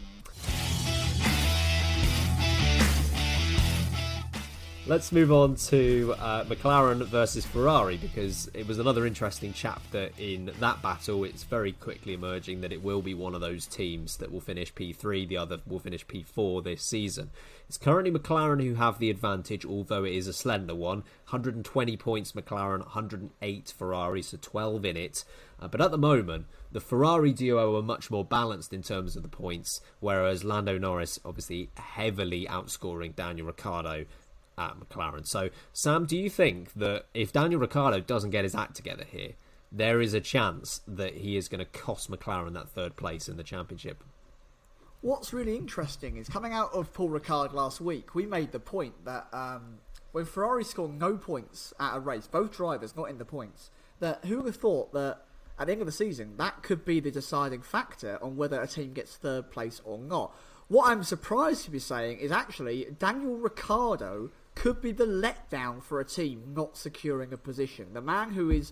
[4.85, 10.51] Let's move on to uh, McLaren versus Ferrari because it was another interesting chapter in
[10.59, 11.23] that battle.
[11.23, 14.73] It's very quickly emerging that it will be one of those teams that will finish
[14.73, 17.29] P3, the other will finish P4 this season.
[17.67, 20.99] It's currently McLaren who have the advantage, although it is a slender one.
[21.29, 25.23] 120 points McLaren, 108 Ferrari, so 12 in it.
[25.59, 29.23] Uh, but at the moment, the Ferrari duo are much more balanced in terms of
[29.23, 34.05] the points, whereas Lando Norris obviously heavily outscoring Daniel Ricciardo
[34.57, 35.25] at McLaren.
[35.25, 39.33] So, Sam, do you think that if Daniel Ricciardo doesn't get his act together here,
[39.71, 43.37] there is a chance that he is going to cost McLaren that third place in
[43.37, 44.03] the championship?
[45.03, 49.03] What's really interesting is coming out of Paul Ricard last week, we made the point
[49.03, 49.79] that um,
[50.13, 54.23] when Ferrari scored no points at a race, both drivers not in the points, that
[54.23, 55.17] who would have thought that
[55.59, 58.65] at the end of the season that could be the deciding factor on whether a
[58.65, 60.33] team gets third place or not.
[60.69, 65.99] What I'm surprised to be saying is actually Daniel Ricciardo could be the letdown for
[65.99, 67.93] a team not securing a position.
[67.93, 68.71] The man who is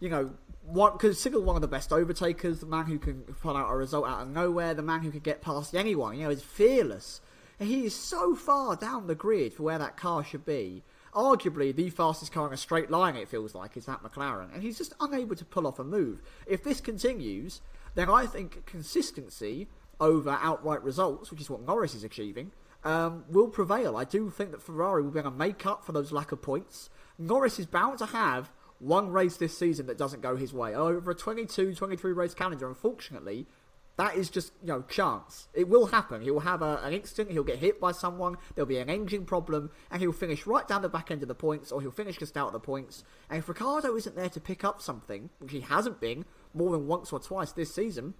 [0.00, 0.32] you know,
[0.64, 4.06] one considered one of the best overtakers, the man who can pull out a result
[4.06, 6.16] out of nowhere, the man who can get past anyone.
[6.16, 7.20] You know, is fearless.
[7.58, 10.82] He is so far down the grid for where that car should be.
[11.14, 14.54] Arguably, the fastest car in a straight line, it feels like, is that McLaren.
[14.54, 16.22] And he's just unable to pull off a move.
[16.46, 17.60] If this continues,
[17.94, 19.68] then I think consistency
[20.00, 22.52] over outright results, which is what Norris is achieving,
[22.84, 23.96] um, will prevail.
[23.96, 26.40] I do think that Ferrari will be able to make up for those lack of
[26.40, 26.88] points.
[27.18, 28.50] Norris is bound to have
[28.80, 30.74] one race this season that doesn't go his way.
[30.74, 33.46] Over a 22, 23 race calendar, unfortunately,
[33.96, 35.48] that is just, you know, chance.
[35.52, 36.22] It will happen.
[36.22, 39.26] He will have a, an instant, he'll get hit by someone, there'll be an engine
[39.26, 42.16] problem, and he'll finish right down the back end of the points, or he'll finish
[42.16, 43.04] just out of the points.
[43.28, 46.24] And if Ricciardo isn't there to pick up something, which he hasn't been
[46.54, 48.14] more than once or twice this season,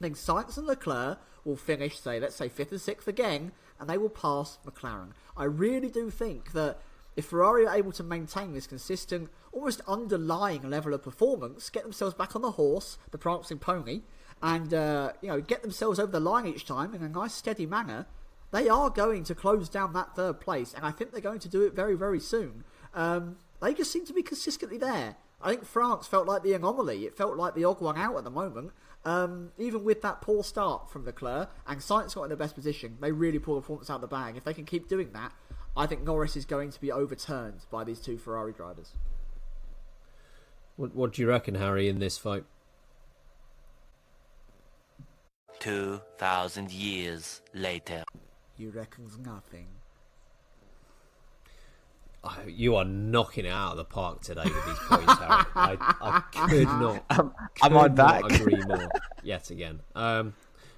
[0.00, 3.98] then Sainz and Leclerc will finish, say, let's say fifth and sixth again, and they
[3.98, 5.10] will pass McLaren.
[5.36, 6.78] I really do think that
[7.16, 12.14] if Ferrari are able to maintain this consistent, almost underlying level of performance, get themselves
[12.14, 14.02] back on the horse, the prancing pony,
[14.42, 17.66] and uh, you know get themselves over the line each time in a nice steady
[17.66, 18.06] manner,
[18.50, 21.48] they are going to close down that third place, and I think they're going to
[21.48, 22.64] do it very very soon.
[22.94, 25.16] Um, they just seem to be consistently there.
[25.40, 27.04] I think France felt like the anomaly.
[27.04, 28.72] It felt like the odd one out at the moment.
[29.04, 32.98] Um, even with that poor start from Leclerc and Sainz got in the best position,
[33.00, 34.36] they really pull the performance out of the bag.
[34.36, 35.32] If they can keep doing that,
[35.76, 38.92] I think Norris is going to be overturned by these two Ferrari drivers.
[40.76, 42.44] What, what do you reckon, Harry, in this fight?
[45.60, 48.04] 2,000 years later.
[48.56, 49.68] You reckons nothing.
[52.24, 55.44] Oh, you are knocking it out of the park today with these points, Harry.
[55.54, 57.04] I, I could not.
[57.10, 58.24] am could I not back?
[58.30, 58.88] agree more.
[59.24, 59.80] Yet again.
[59.94, 60.34] Um,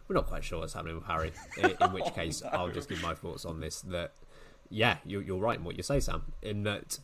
[0.08, 1.32] we're not quite sure what's happening with Harry.
[1.58, 3.80] In, in which case, I'll just give my thoughts on this.
[3.82, 4.12] That
[4.70, 6.32] yeah, you're, you're right in what you say, Sam.
[6.42, 6.98] In that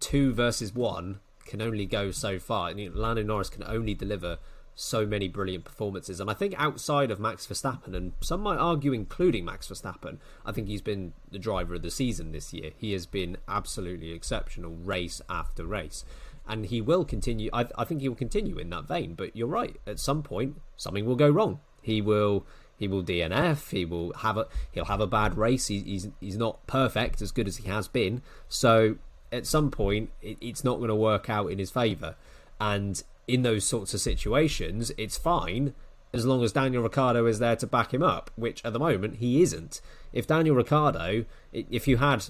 [0.00, 2.70] two versus one can only go so far.
[2.70, 4.38] And, Lando Norris can only deliver
[4.74, 6.20] so many brilliant performances.
[6.20, 10.52] And I think outside of Max Verstappen, and some might argue including Max Verstappen, I
[10.52, 12.72] think he's been the driver of the season this year.
[12.76, 16.04] He has been absolutely exceptional race after race.
[16.46, 19.14] And he will continue, I, I think he will continue in that vein.
[19.14, 21.60] But you're right, at some point, something will go wrong.
[21.80, 22.46] He will
[22.78, 23.70] he will DNF.
[23.70, 25.68] He will have a he'll have a bad race.
[25.68, 28.22] He, he's he's not perfect as good as he has been.
[28.48, 28.96] So
[29.32, 32.16] at some point, it, it's not going to work out in his favour.
[32.60, 35.74] And in those sorts of situations, it's fine
[36.12, 39.16] as long as Daniel Ricciardo is there to back him up, which at the moment
[39.16, 39.80] he isn't.
[40.12, 42.24] If Daniel Ricciardo, if you had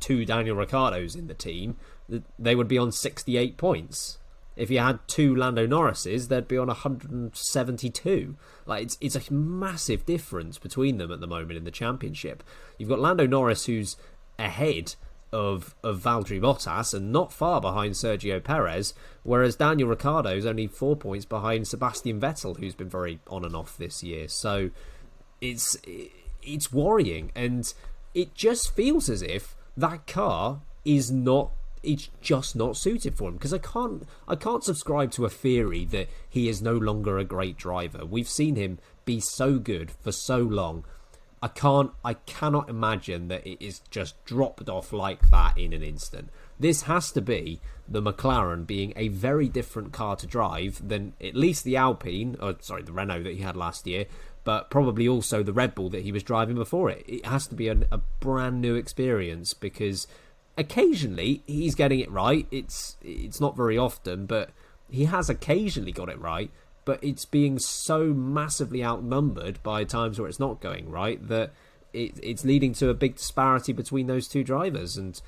[0.00, 1.76] two Daniel Ricciardos in the team,
[2.38, 4.18] they would be on 68 points.
[4.56, 8.36] If you had two Lando Norrises, they'd be on 172.
[8.66, 12.42] Like it's it's a massive difference between them at the moment in the championship.
[12.78, 13.96] You've got Lando Norris who's
[14.38, 14.94] ahead
[15.32, 20.66] of of Valtteri Bottas and not far behind Sergio Perez, whereas Daniel Ricciardo is only
[20.66, 24.28] four points behind Sebastian Vettel, who's been very on and off this year.
[24.28, 24.70] So
[25.40, 25.76] it's
[26.42, 27.72] it's worrying, and
[28.14, 31.50] it just feels as if that car is not
[31.82, 35.84] it's just not suited for him because I can't I can't subscribe to a theory
[35.86, 38.04] that he is no longer a great driver.
[38.04, 40.84] We've seen him be so good for so long.
[41.42, 45.82] I can't I cannot imagine that it is just dropped off like that in an
[45.82, 46.30] instant.
[46.58, 51.34] This has to be the McLaren being a very different car to drive than at
[51.34, 54.06] least the Alpine, or sorry, the Renault that he had last year,
[54.44, 57.04] but probably also the Red Bull that he was driving before it.
[57.08, 60.06] It has to be a, a brand new experience because
[60.56, 62.46] occasionally he's getting it right.
[62.50, 64.50] It's it's not very often, but
[64.90, 66.50] he has occasionally got it right.
[66.84, 71.52] But it's being so massively outnumbered by times where it's not going right that
[71.92, 74.96] it, it's leading to a big disparity between those two drivers.
[74.96, 75.20] And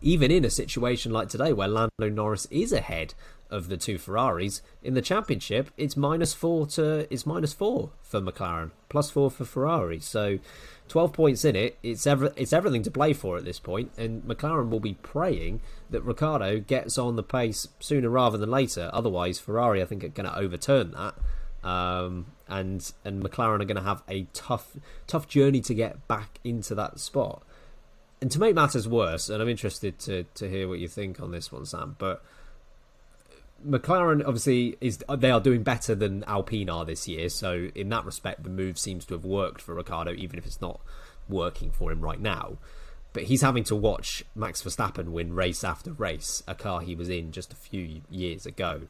[0.00, 3.14] even in a situation like today where Lando Norris is ahead
[3.50, 8.20] of the two Ferraris in the championship, it's minus four to it's minus four for
[8.20, 10.00] McLaren, plus four for Ferrari.
[10.00, 10.38] So
[10.88, 11.78] 12 points in it.
[11.82, 15.60] It's ever, it's everything to play for at this point, and McLaren will be praying
[15.90, 18.90] that Ricciardo gets on the pace sooner rather than later.
[18.92, 23.76] Otherwise, Ferrari, I think, are going to overturn that, um, and and McLaren are going
[23.76, 24.76] to have a tough
[25.06, 27.42] tough journey to get back into that spot.
[28.20, 31.30] And to make matters worse, and I'm interested to to hear what you think on
[31.30, 32.24] this one, Sam, but
[33.66, 38.04] McLaren obviously is they are doing better than Alpine are this year, so in that
[38.04, 40.80] respect, the move seems to have worked for Ricciardo, even if it's not
[41.28, 42.58] working for him right now.
[43.12, 47.08] But he's having to watch Max Verstappen win race after race, a car he was
[47.08, 48.82] in just a few years ago.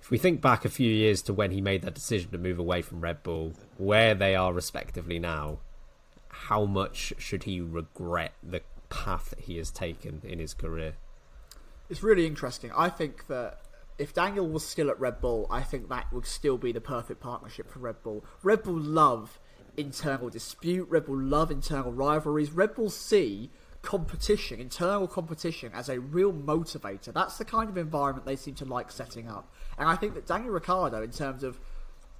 [0.00, 2.58] If we think back a few years to when he made that decision to move
[2.58, 5.58] away from Red Bull, where they are respectively now,
[6.28, 10.94] how much should he regret the path he has taken in his career?
[11.90, 12.70] It's really interesting.
[12.74, 13.58] I think that
[14.00, 17.20] if Daniel was still at Red Bull, I think that would still be the perfect
[17.20, 18.24] partnership for Red Bull.
[18.42, 19.38] Red Bull love
[19.76, 23.50] internal dispute, Red Bull love internal rivalries, Red Bull see
[23.82, 27.12] competition, internal competition, as a real motivator.
[27.12, 29.52] That's the kind of environment they seem to like setting up.
[29.78, 31.60] And I think that Daniel Ricciardo, in terms of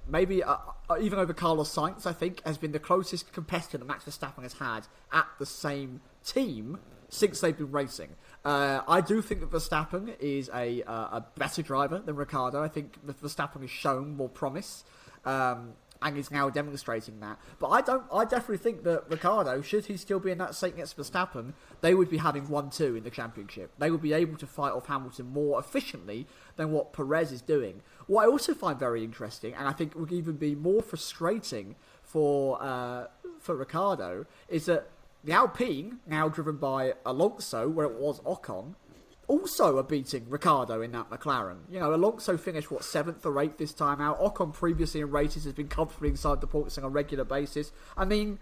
[0.07, 0.57] maybe uh,
[0.89, 4.43] uh even over Carlos Sainz, I think, has been the closest competitor that Max Verstappen
[4.43, 6.77] has had at the same team
[7.09, 8.09] since they've been racing.
[8.43, 12.61] Uh, I do think that Verstappen is a uh, a better driver than Ricciardo.
[12.61, 14.83] I think Verstappen has shown more promise.
[15.25, 17.37] Um, and is now demonstrating that.
[17.59, 18.03] But I don't.
[18.11, 21.93] I definitely think that Ricciardo, should he still be in that seat against Verstappen, they
[21.93, 23.71] would be having one-two in the championship.
[23.77, 26.25] They would be able to fight off Hamilton more efficiently
[26.55, 27.81] than what Perez is doing.
[28.07, 32.57] What I also find very interesting, and I think would even be more frustrating for
[32.61, 33.05] uh,
[33.39, 34.89] for Ricciardo, is that
[35.23, 38.75] the Alpine, now driven by Alonso, where it was Ocon,
[39.27, 41.59] also are beating Ricciardo in that McLaren.
[41.69, 44.19] You know, Alonso finished, what, seventh or eighth this time out.
[44.19, 47.71] Ocon previously in races has been comfortably inside the points on a regular basis.
[47.95, 48.39] I mean,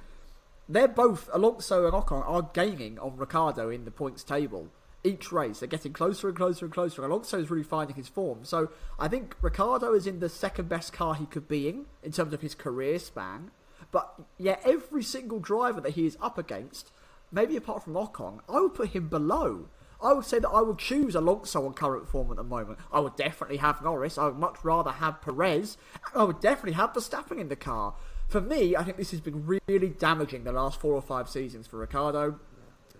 [0.67, 4.69] they're both, Alonso and Ocon, are gaining on Ricciardo in the points table.
[5.03, 7.03] Each race, they're getting closer and closer and closer.
[7.03, 8.43] Alonso is really finding his form.
[8.43, 12.11] So I think Ricciardo is in the second best car he could be in, in
[12.11, 13.51] terms of his career span.
[13.91, 16.91] But yeah, every single driver that he is up against,
[17.31, 19.69] maybe apart from Ocon, I would put him below.
[20.01, 22.79] I would say that I would choose Alonso on current form at the moment.
[22.91, 24.17] I would definitely have Norris.
[24.17, 25.77] I would much rather have Perez.
[26.15, 27.95] I would definitely have Verstappen in the car.
[28.29, 31.67] For me, I think this has been really damaging the last four or five seasons
[31.67, 32.39] for Ricciardo.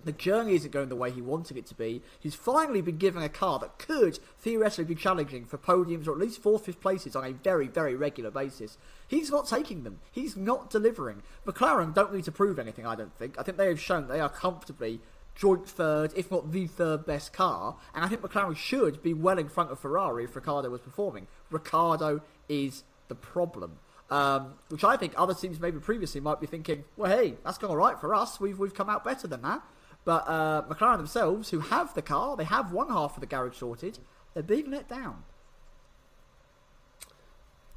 [0.10, 2.02] The journey isn't going the way he wanted it to be.
[2.20, 6.18] He's finally been given a car that could theoretically be challenging for podiums or at
[6.18, 8.80] least fourth, fifth places on a very, very regular basis.
[9.08, 10.00] He's not taking them.
[10.12, 11.22] He's not delivering.
[11.46, 13.38] McLaren don't need to prove anything, I don't think.
[13.38, 15.00] I think they have shown they are comfortably
[15.36, 19.38] joint third, if not the third best car, and I think McLaren should be well
[19.38, 21.28] in front of Ferrari if Ricciardo was performing.
[21.52, 23.78] Ricciardo is the problem.
[24.10, 27.70] Um, which I think other teams maybe previously might be thinking, well, hey, that's gone
[27.70, 28.40] all right for us.
[28.40, 29.62] We've we've come out better than that.
[30.06, 33.58] But uh, McLaren themselves, who have the car, they have one half of the garage
[33.58, 34.00] sorted.
[34.34, 35.24] They're being let down.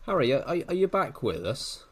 [0.06, 1.84] Harry, are, are you back with us?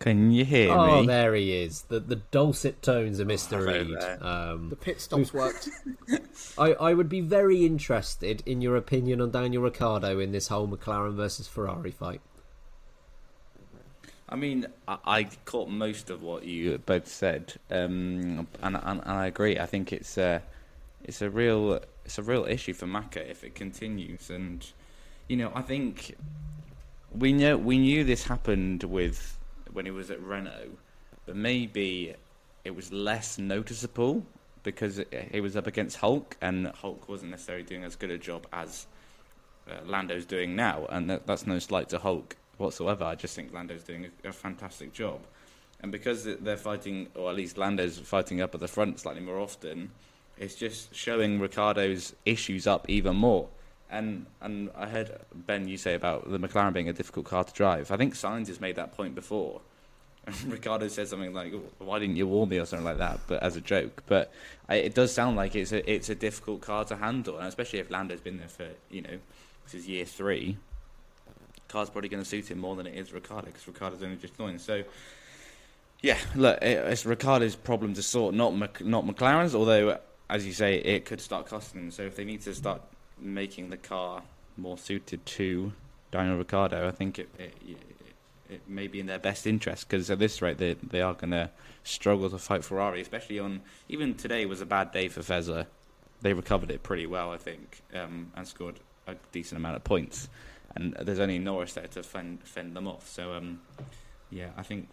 [0.00, 0.74] Can you hear me?
[0.74, 1.06] oh, me?
[1.06, 1.82] there he is.
[1.82, 3.66] The the dulcet tones of Mr.
[3.66, 3.98] Reed.
[4.22, 5.68] Um, The pit stops worked.
[6.58, 10.66] I, I would be very interested in your opinion on Daniel Ricciardo in this whole
[10.66, 12.22] McLaren versus Ferrari fight.
[14.30, 19.02] I mean, I, I caught most of what you both said, um, and, and, and
[19.04, 19.58] I agree.
[19.58, 20.42] I think it's a,
[21.02, 24.30] it's a real, it's a real issue for Maka if it continues.
[24.30, 24.64] And
[25.26, 26.16] you know, I think
[27.12, 29.36] we know we knew this happened with
[29.72, 30.70] when he was at Renault,
[31.26, 32.14] but maybe
[32.64, 34.24] it was less noticeable
[34.62, 38.46] because it was up against Hulk, and Hulk wasn't necessarily doing as good a job
[38.52, 38.86] as
[39.68, 43.04] uh, Lando's doing now, and that, that's no slight to Hulk whatsoever.
[43.04, 45.20] I just think Lando's doing a, a fantastic job,
[45.82, 49.38] and because they're fighting, or at least Lando's fighting up at the front slightly more
[49.38, 49.90] often,
[50.38, 53.48] it's just showing Ricciardo's issues up even more.
[53.90, 57.52] And and I heard Ben you say about the McLaren being a difficult car to
[57.52, 57.90] drive.
[57.90, 59.60] I think Sainz has made that point before.
[60.46, 63.56] Ricciardo said something like, "Why didn't you warn me?" or something like that, but as
[63.56, 64.02] a joke.
[64.06, 64.32] But
[64.68, 67.80] I, it does sound like it's a it's a difficult car to handle, and especially
[67.80, 69.18] if Lando's been there for you know
[69.64, 70.56] this is year three.
[71.70, 74.36] Car's probably going to suit him more than it is Ricciardo because Ricciardo's only just
[74.36, 74.60] joined.
[74.60, 74.82] So
[76.02, 79.54] yeah, look, it, it's Ricciardo's problem to sort, not Mc, not McLaren's.
[79.54, 79.98] Although,
[80.28, 81.90] as you say, it could start costing.
[81.90, 82.82] So if they need to start
[83.18, 84.22] making the car
[84.56, 85.72] more suited to
[86.10, 87.76] Daniel Ricciardo, I think it it, it,
[88.48, 91.30] it may be in their best interest because at this rate they they are going
[91.30, 91.50] to
[91.84, 95.66] struggle to fight Ferrari, especially on even today was a bad day for Fezza.
[96.22, 100.28] They recovered it pretty well, I think, um, and scored a decent amount of points.
[100.76, 103.08] And there's only Norris there to fend, fend them off.
[103.08, 103.60] So um,
[104.30, 104.88] yeah, I think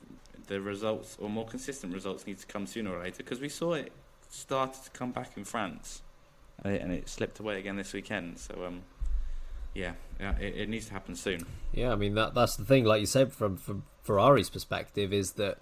[0.47, 3.73] the results or more consistent results need to come sooner or later because we saw
[3.73, 3.91] it
[4.29, 6.01] started to come back in France
[6.63, 8.39] and it, and it slipped away again this weekend.
[8.39, 8.81] So um,
[9.73, 11.45] yeah, yeah it, it needs to happen soon.
[11.73, 12.85] Yeah, I mean that that's the thing.
[12.85, 15.59] Like you said, from from Ferrari's perspective, is that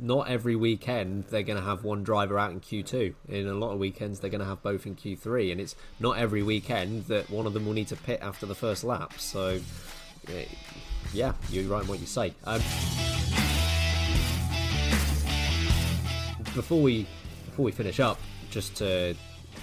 [0.00, 3.14] not every weekend they're going to have one driver out in Q2.
[3.28, 6.18] In a lot of weekends, they're going to have both in Q3, and it's not
[6.18, 9.14] every weekend that one of them will need to pit after the first lap.
[9.18, 9.60] So,
[10.28, 10.44] eh,
[11.12, 12.34] yeah, you're right in what you say.
[12.44, 12.60] Um,
[16.54, 17.06] before we
[17.46, 18.18] before we finish up,
[18.50, 19.14] just to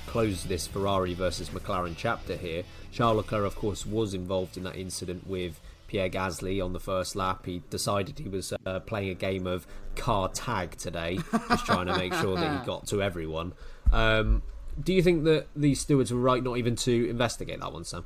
[0.08, 4.76] close this Ferrari versus McLaren chapter here, Charles Leclerc, of course, was involved in that
[4.76, 5.60] incident with
[5.92, 7.46] Pierre Gasly on the first lap.
[7.46, 9.68] He decided he was uh, playing a game of
[9.98, 11.20] car tag today,
[11.50, 13.52] just trying to make sure that he got to everyone.
[13.92, 14.42] Um,
[14.82, 18.06] do you think that these stewards were right not even to investigate that one, Sam?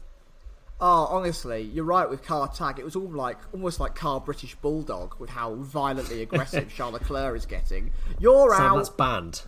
[0.81, 2.79] Oh, honestly, you're right with car tag.
[2.79, 7.37] It was all like almost like car British bulldog with how violently aggressive Charles Leclerc
[7.37, 7.91] is getting.
[8.19, 8.75] You're Sam, out.
[8.77, 9.43] that's banned.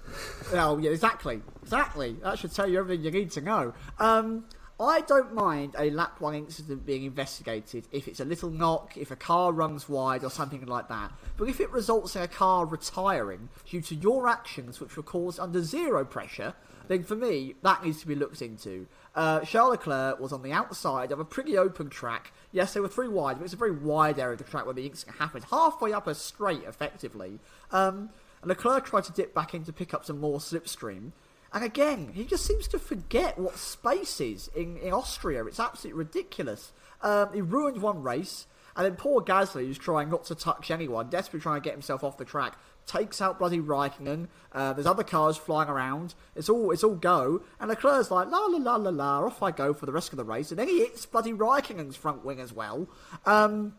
[0.53, 2.17] Oh, yeah, exactly, exactly.
[2.21, 3.73] That should tell you everything you need to know.
[3.97, 4.45] Um,
[4.79, 9.09] I don't mind a lap one incident being investigated if it's a little knock, if
[9.09, 11.11] a car runs wide or something like that.
[11.35, 15.39] But if it results in a car retiring due to your actions, which were caused
[15.39, 16.53] under zero pressure,
[16.89, 18.85] then for me that needs to be looked into.
[19.15, 22.31] Uh, Charles Leclerc was on the outside of a pretty open track.
[22.51, 24.75] Yes, they were three wide, but it's a very wide area of the track where
[24.75, 27.39] the incident happened, halfway up a straight, effectively.
[27.71, 28.11] Um,
[28.43, 31.13] and Leclerc tried to dip back in to pick up some more slipstream.
[31.53, 35.45] And again, he just seems to forget what space is in, in Austria.
[35.45, 36.73] It's absolutely ridiculous.
[37.01, 41.09] Um, he ruined one race, and then poor Gasly, who's trying not to touch anyone,
[41.09, 44.27] desperately trying to get himself off the track, takes out bloody Raikkonen.
[44.51, 46.15] Uh, there's other cars flying around.
[46.35, 49.25] It's all it's all go, and Leclerc's like la la la la la.
[49.25, 51.95] Off I go for the rest of the race, and then he hits bloody Raikkonen's
[51.95, 52.87] front wing as well.
[53.25, 53.73] Um,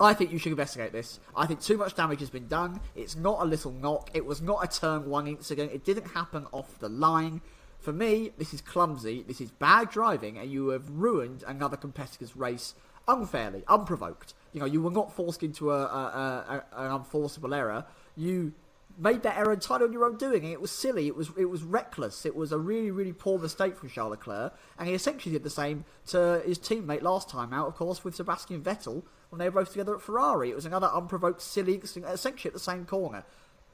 [0.00, 1.20] I think you should investigate this.
[1.36, 2.80] I think too much damage has been done.
[2.96, 4.10] It's not a little knock.
[4.12, 5.72] It was not a turn one incident.
[5.72, 7.40] It didn't happen off the line.
[7.78, 9.24] For me, this is clumsy.
[9.26, 12.74] This is bad driving, and you have ruined another competitor's race
[13.06, 14.34] unfairly, unprovoked.
[14.52, 17.84] You know, you were not forced into a, a, a, an unforceable error.
[18.16, 18.52] You
[18.96, 20.44] made that error entirely on your own doing.
[20.44, 21.06] It was silly.
[21.06, 22.24] It was it was reckless.
[22.24, 25.50] It was a really really poor mistake from Charles Leclerc, and he essentially did the
[25.50, 29.02] same to his teammate last time out, of course, with Sebastian Vettel
[29.34, 30.50] when they were both together at Ferrari.
[30.50, 33.24] It was another unprovoked silly essentially at the same corner.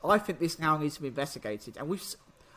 [0.05, 2.03] I think this now needs to be investigated, and we've.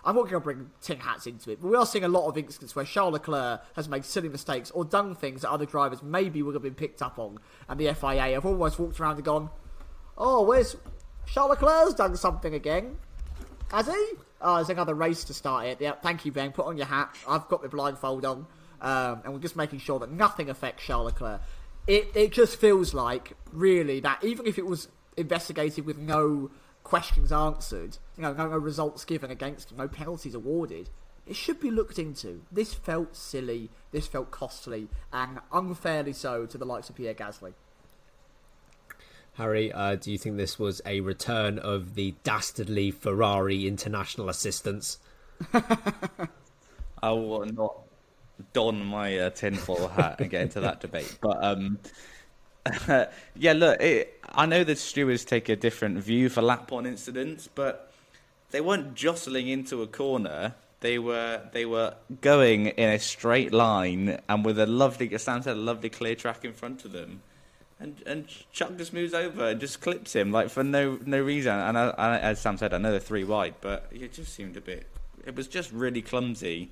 [0.05, 2.27] I'm not going to bring tin hats into it, but we are seeing a lot
[2.27, 6.03] of instances where Charles Leclerc has made silly mistakes or done things that other drivers
[6.03, 7.37] maybe would have been picked up on,
[7.69, 9.49] and the FIA have almost walked around and gone,
[10.17, 10.75] "Oh, where's
[11.25, 12.97] Charles Leclerc's done something again.
[13.71, 14.13] Has he?
[14.43, 15.81] oh, there's another race to start it.
[15.81, 16.51] Yeah, thank you, Ben.
[16.51, 17.15] Put on your hat.
[17.27, 18.45] I've got my blindfold on.
[18.81, 21.41] Um, and we're just making sure that nothing affects Charles Leclerc.
[21.85, 26.49] It, it just feels like, really, that even if it was investigated with no
[26.83, 30.89] questions answered, you know, no, no results given against him, no penalties awarded,
[31.25, 32.41] it should be looked into.
[32.51, 37.53] This felt silly, this felt costly, and unfairly so to the likes of Pierre Gasly.
[39.35, 44.99] Harry, uh, do you think this was a return of the dastardly Ferrari international assistance?
[47.01, 47.82] I will not
[48.53, 51.17] don my uh, tinfoil hat and get into that debate.
[51.21, 51.79] But um,
[53.35, 57.49] yeah, look, it, I know that stewards take a different view for lap one incidents,
[57.53, 57.91] but
[58.51, 60.55] they weren't jostling into a corner.
[60.79, 65.41] They were they were going in a straight line and with a lovely, as Sam
[65.41, 67.21] said, a lovely clear track in front of them
[67.83, 71.53] and and Chuck just moves over and just clips him like for no no reason.
[71.53, 74.57] And I, I, as Sam said, I know they're three wide, but it just seemed
[74.57, 74.87] a bit.
[75.25, 76.71] It was just really clumsy.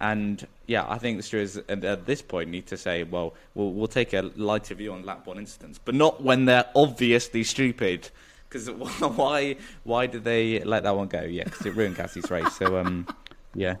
[0.00, 3.86] And yeah, I think the stewards at, this point need to say, well, we'll we'll
[3.86, 8.08] take a lighter view on lap one incidents, but not when they're obviously stupid.
[8.48, 8.70] Because
[9.16, 11.22] why why did they let that one go?
[11.22, 12.56] Yeah, because it ruined Gasly's race.
[12.56, 13.06] So um,
[13.54, 13.76] yeah,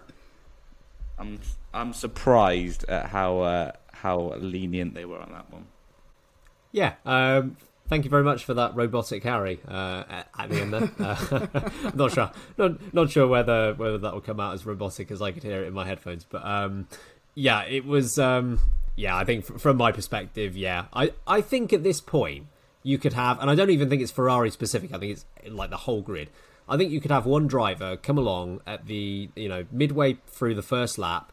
[1.18, 1.40] I'm
[1.72, 5.66] I'm surprised at how uh, how lenient they were on that one.
[6.72, 6.94] Yeah.
[7.04, 7.56] Um,
[7.90, 10.04] thank you very much for that robotic Harry uh,
[10.38, 10.90] at the end there.
[10.98, 15.20] Uh, not sure, not not sure whether whether that will come out as robotic as
[15.20, 16.88] I could hear it in my headphones, but um,
[17.34, 18.18] yeah, it was.
[18.18, 18.60] Um,
[18.96, 22.46] yeah, I think from my perspective, yeah, I I think at this point
[22.82, 24.94] you could have, and I don't even think it's Ferrari specific.
[24.94, 26.30] I think it's like the whole grid.
[26.68, 30.54] I think you could have one driver come along at the you know midway through
[30.54, 31.32] the first lap,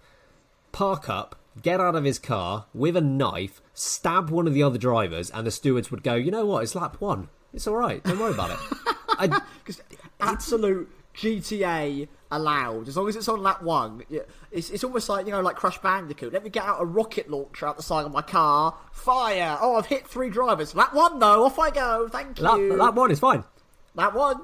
[0.72, 4.78] park up, get out of his car with a knife, stab one of the other
[4.78, 7.30] drivers, and the stewards would go, you know what, it's lap one.
[7.54, 8.04] It's all right.
[8.04, 8.58] Don't worry about it.
[9.10, 9.42] I,
[10.20, 14.04] absolute GTA allowed as long as it's on lap one.
[14.52, 16.34] It's it's almost like you know like Crash Bandicoot.
[16.34, 18.78] Let me get out a rocket launcher out the side of my car.
[18.92, 19.58] Fire!
[19.60, 20.76] Oh, I've hit three drivers.
[20.76, 21.46] Lap one though.
[21.46, 22.08] Off I go.
[22.10, 22.44] Thank you.
[22.44, 23.44] Lap, lap one is fine.
[23.96, 24.42] Lap one.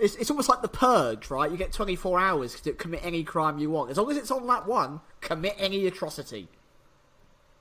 [0.00, 1.50] It's, it's almost like the purge, right?
[1.50, 3.90] You get 24 hours to commit any crime you want.
[3.90, 6.48] As long as it's on lap one, commit any atrocity.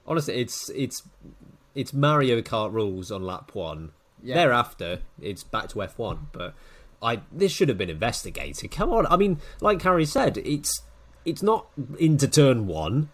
[0.07, 1.03] Honestly, it's it's
[1.75, 3.91] it's Mario Kart rules on lap one.
[4.23, 4.35] Yeah.
[4.35, 6.27] Thereafter, it's back to F1.
[6.31, 6.53] But
[7.01, 8.71] I this should have been investigated.
[8.71, 10.81] Come on, I mean, like Harry said, it's
[11.25, 11.67] it's not
[11.97, 13.09] into turn one.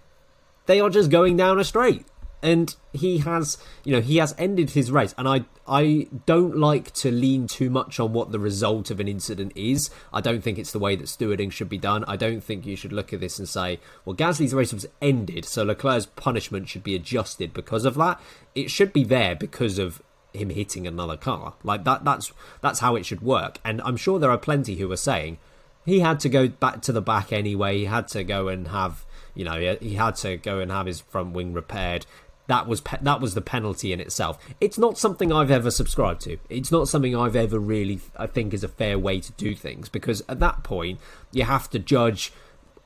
[0.68, 2.06] They are just going down a straight
[2.42, 5.14] and he has you know he has ended his race.
[5.18, 9.08] And i i don't like to lean too much on what the result of an
[9.08, 9.90] incident is.
[10.14, 12.04] I don't think it's the way that stewarding should be done.
[12.08, 15.46] I don't think you should look at this and say well gasly's race was ended
[15.46, 18.20] so leclerc's punishment should be adjusted because of that.
[18.54, 20.02] It should be there because of
[20.34, 21.56] him hitting another car.
[21.64, 22.32] Like that that's
[22.62, 23.60] that's how it should work.
[23.66, 25.38] And i'm sure there are plenty who are saying
[25.86, 27.80] he had to go back to the back anyway.
[27.80, 29.06] He had to go and have
[29.36, 32.06] you know he had to go and have his front wing repaired
[32.48, 34.38] that was pe- that was the penalty in itself.
[34.62, 36.38] It's not something I've ever subscribed to.
[36.50, 39.90] It's not something I've ever really I think is a fair way to do things
[39.90, 41.00] because at that point
[41.32, 42.32] you have to judge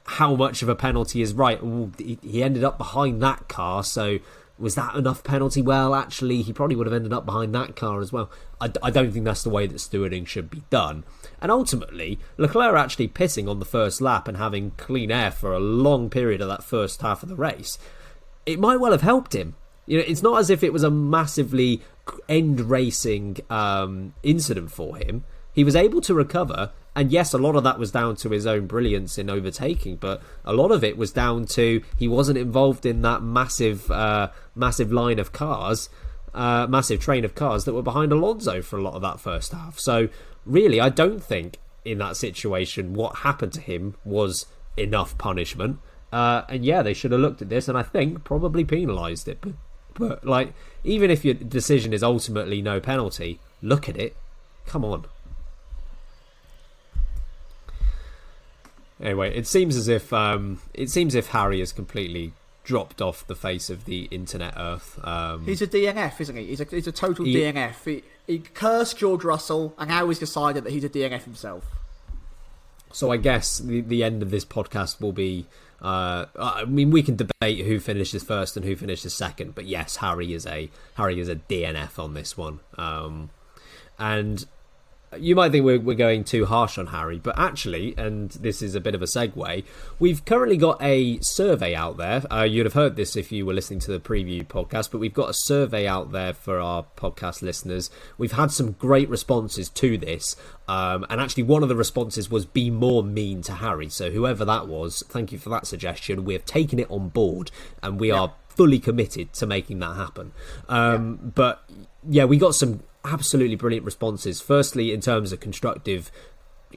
[0.05, 1.61] how much of a penalty is right.
[1.61, 4.19] Ooh, he ended up behind that car, so
[4.57, 5.61] was that enough penalty?
[5.61, 8.29] Well, actually, he probably would have ended up behind that car as well.
[8.59, 11.05] I, I don't think that's the way that stewarding should be done.
[11.41, 15.59] And ultimately, Leclerc actually pitting on the first lap and having clean air for a
[15.59, 17.77] long period of that first half of the race
[18.49, 19.55] it might well have helped him.
[19.85, 21.81] You know, it's not as if it was a massively
[22.27, 25.23] end racing um, incident for him.
[25.53, 28.45] He was able to recover, and yes, a lot of that was down to his
[28.47, 32.85] own brilliance in overtaking, but a lot of it was down to he wasn't involved
[32.85, 35.89] in that massive, uh, massive line of cars,
[36.33, 39.51] uh, massive train of cars that were behind Alonso for a lot of that first
[39.51, 39.79] half.
[39.79, 40.09] So,
[40.45, 44.45] really, I don't think in that situation what happened to him was
[44.77, 45.79] enough punishment.
[46.11, 49.39] Uh, and yeah, they should have looked at this and I think probably penalised it.
[49.41, 49.53] But,
[49.93, 50.53] but, like,
[50.83, 54.15] even if your decision is ultimately no penalty, look at it.
[54.65, 55.05] Come on.
[59.01, 62.33] Anyway, it seems as if um, it seems if Harry has completely
[62.63, 64.99] dropped off the face of the internet Earth.
[65.03, 66.45] Um, he's a DNF, isn't he?
[66.47, 67.85] He's a he's a total he, DNF.
[67.85, 71.65] He, he cursed George Russell, and now he's decided that he's a DNF himself.
[72.91, 75.45] So I guess the the end of this podcast will be
[75.81, 79.97] uh, I mean, we can debate who finishes first and who finishes second, but yes,
[79.97, 82.59] Harry is a Harry is a DNF on this one.
[82.77, 83.29] Um,
[83.97, 84.45] and
[85.17, 88.75] you might think we're, we're going too harsh on Harry, but actually, and this is
[88.75, 89.63] a bit of a segue,
[89.97, 92.21] we've currently got a survey out there.
[92.31, 95.13] Uh, you'd have heard this if you were listening to the preview podcast, but we've
[95.13, 97.89] got a survey out there for our podcast listeners.
[98.17, 100.35] We've had some great responses to this.
[100.67, 103.89] Um, and actually, one of the responses was be more mean to Harry.
[103.89, 106.25] So, whoever that was, thank you for that suggestion.
[106.25, 107.49] We have taken it on board
[107.81, 110.33] and we are fully committed to making that happen.
[110.67, 111.31] Um, yeah.
[111.33, 111.69] But
[112.07, 114.41] yeah, we got some absolutely brilliant responses.
[114.41, 116.11] Firstly, in terms of constructive.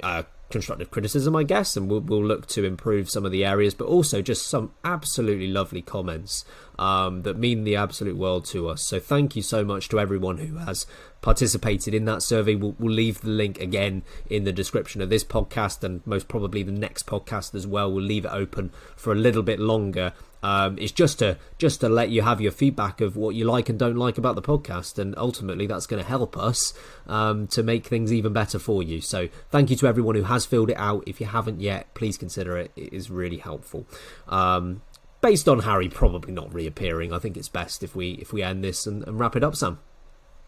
[0.02, 0.22] Uh,
[0.52, 3.86] constructive criticism, I guess, and we'll, we'll, look to improve some of the areas, but
[3.86, 6.44] also just some absolutely lovely comments
[6.78, 8.82] um, that mean the absolute world to us.
[8.82, 10.86] So thank you so much to everyone who has
[11.22, 12.54] participated in that survey.
[12.54, 16.62] We'll, we'll leave the link again in the description of this podcast and most probably
[16.62, 17.90] the next podcast as well.
[17.90, 20.12] We'll leave it open for a little bit longer
[20.42, 23.68] um, it's just to just to let you have your feedback of what you like
[23.68, 26.74] and don't like about the podcast, and ultimately that's going to help us
[27.06, 29.00] um, to make things even better for you.
[29.00, 31.04] So thank you to everyone who has filled it out.
[31.06, 32.72] If you haven't yet, please consider it.
[32.76, 33.86] It is really helpful.
[34.28, 34.82] Um,
[35.20, 38.64] based on Harry probably not reappearing, I think it's best if we if we end
[38.64, 39.78] this and, and wrap it up, Sam.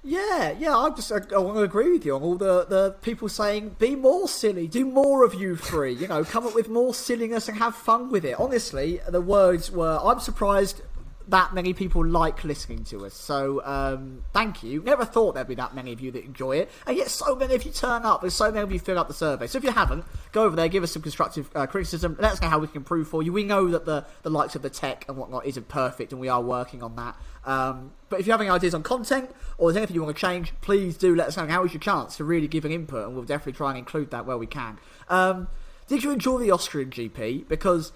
[0.07, 2.95] Yeah, yeah, I just I, I want to agree with you on all the, the
[3.01, 6.69] people saying be more silly, do more of you three, you know, come up with
[6.69, 8.39] more silliness and have fun with it.
[8.39, 10.83] Honestly, the words were I'm surprised
[11.29, 13.15] that many people like listening to us.
[13.15, 14.83] So um, thank you.
[14.83, 17.55] Never thought there'd be that many of you that enjoy it, and yet so many
[17.55, 19.47] of you turn up, and so many of you fill out the survey.
[19.47, 22.17] So if you haven't, go over there, give us some constructive uh, criticism.
[22.21, 23.33] Let us know how we can improve for you.
[23.33, 26.29] We know that the the likes of the tech and whatnot isn't perfect, and we
[26.29, 27.17] are working on that.
[27.47, 30.21] Um, but if you have any ideas on content or there's anything you want to
[30.21, 31.47] change, please do let us know.
[31.47, 34.11] How is your chance to really give an input, and we'll definitely try and include
[34.11, 34.79] that where we can.
[35.09, 35.49] Um,
[35.87, 37.49] did you enjoy the Austrian GP?
[37.49, 37.93] Because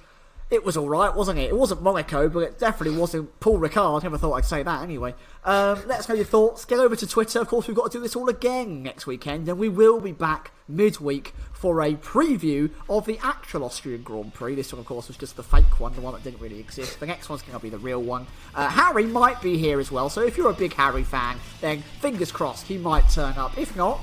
[0.51, 1.51] it was all right, wasn't it?
[1.51, 4.03] It wasn't Monaco, but it definitely wasn't Paul Ricard.
[4.03, 5.14] Never thought I'd say that anyway.
[5.44, 6.64] Um, let us know your thoughts.
[6.64, 7.40] Get over to Twitter.
[7.40, 10.12] Of course, we've got to do this all again next weekend, and we will be
[10.12, 14.55] back midweek for a preview of the actual Austrian Grand Prix.
[14.55, 16.99] This one, of course, was just the fake one, the one that didn't really exist.
[16.99, 18.26] The next one's going to be the real one.
[18.55, 21.82] Uh, Harry might be here as well, so if you're a big Harry fan, then
[22.01, 23.59] fingers crossed he might turn up.
[23.59, 24.01] If not,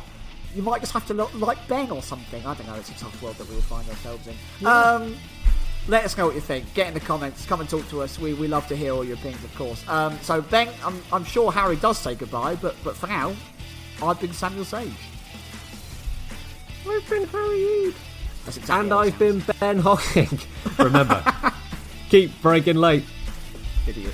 [0.53, 2.45] you might just have to look like Ben or something.
[2.45, 2.75] I don't know.
[2.75, 4.35] It's a tough world that we will find ourselves in.
[4.61, 4.69] Yeah.
[4.69, 5.15] Um,
[5.87, 6.73] let us know what you think.
[6.73, 7.45] Get in the comments.
[7.45, 8.19] Come and talk to us.
[8.19, 9.87] We, we love to hear all your opinions, of course.
[9.87, 13.35] Um, so, Ben, I'm, I'm sure Harry does say goodbye, but, but for now,
[14.01, 14.91] I've been Samuel Sage.
[16.87, 17.93] I've been Harry Eid.
[18.47, 20.39] Exactly and I've been Ben Hocking.
[20.77, 21.23] Remember,
[22.09, 23.03] keep breaking late.
[23.87, 24.13] Idiot.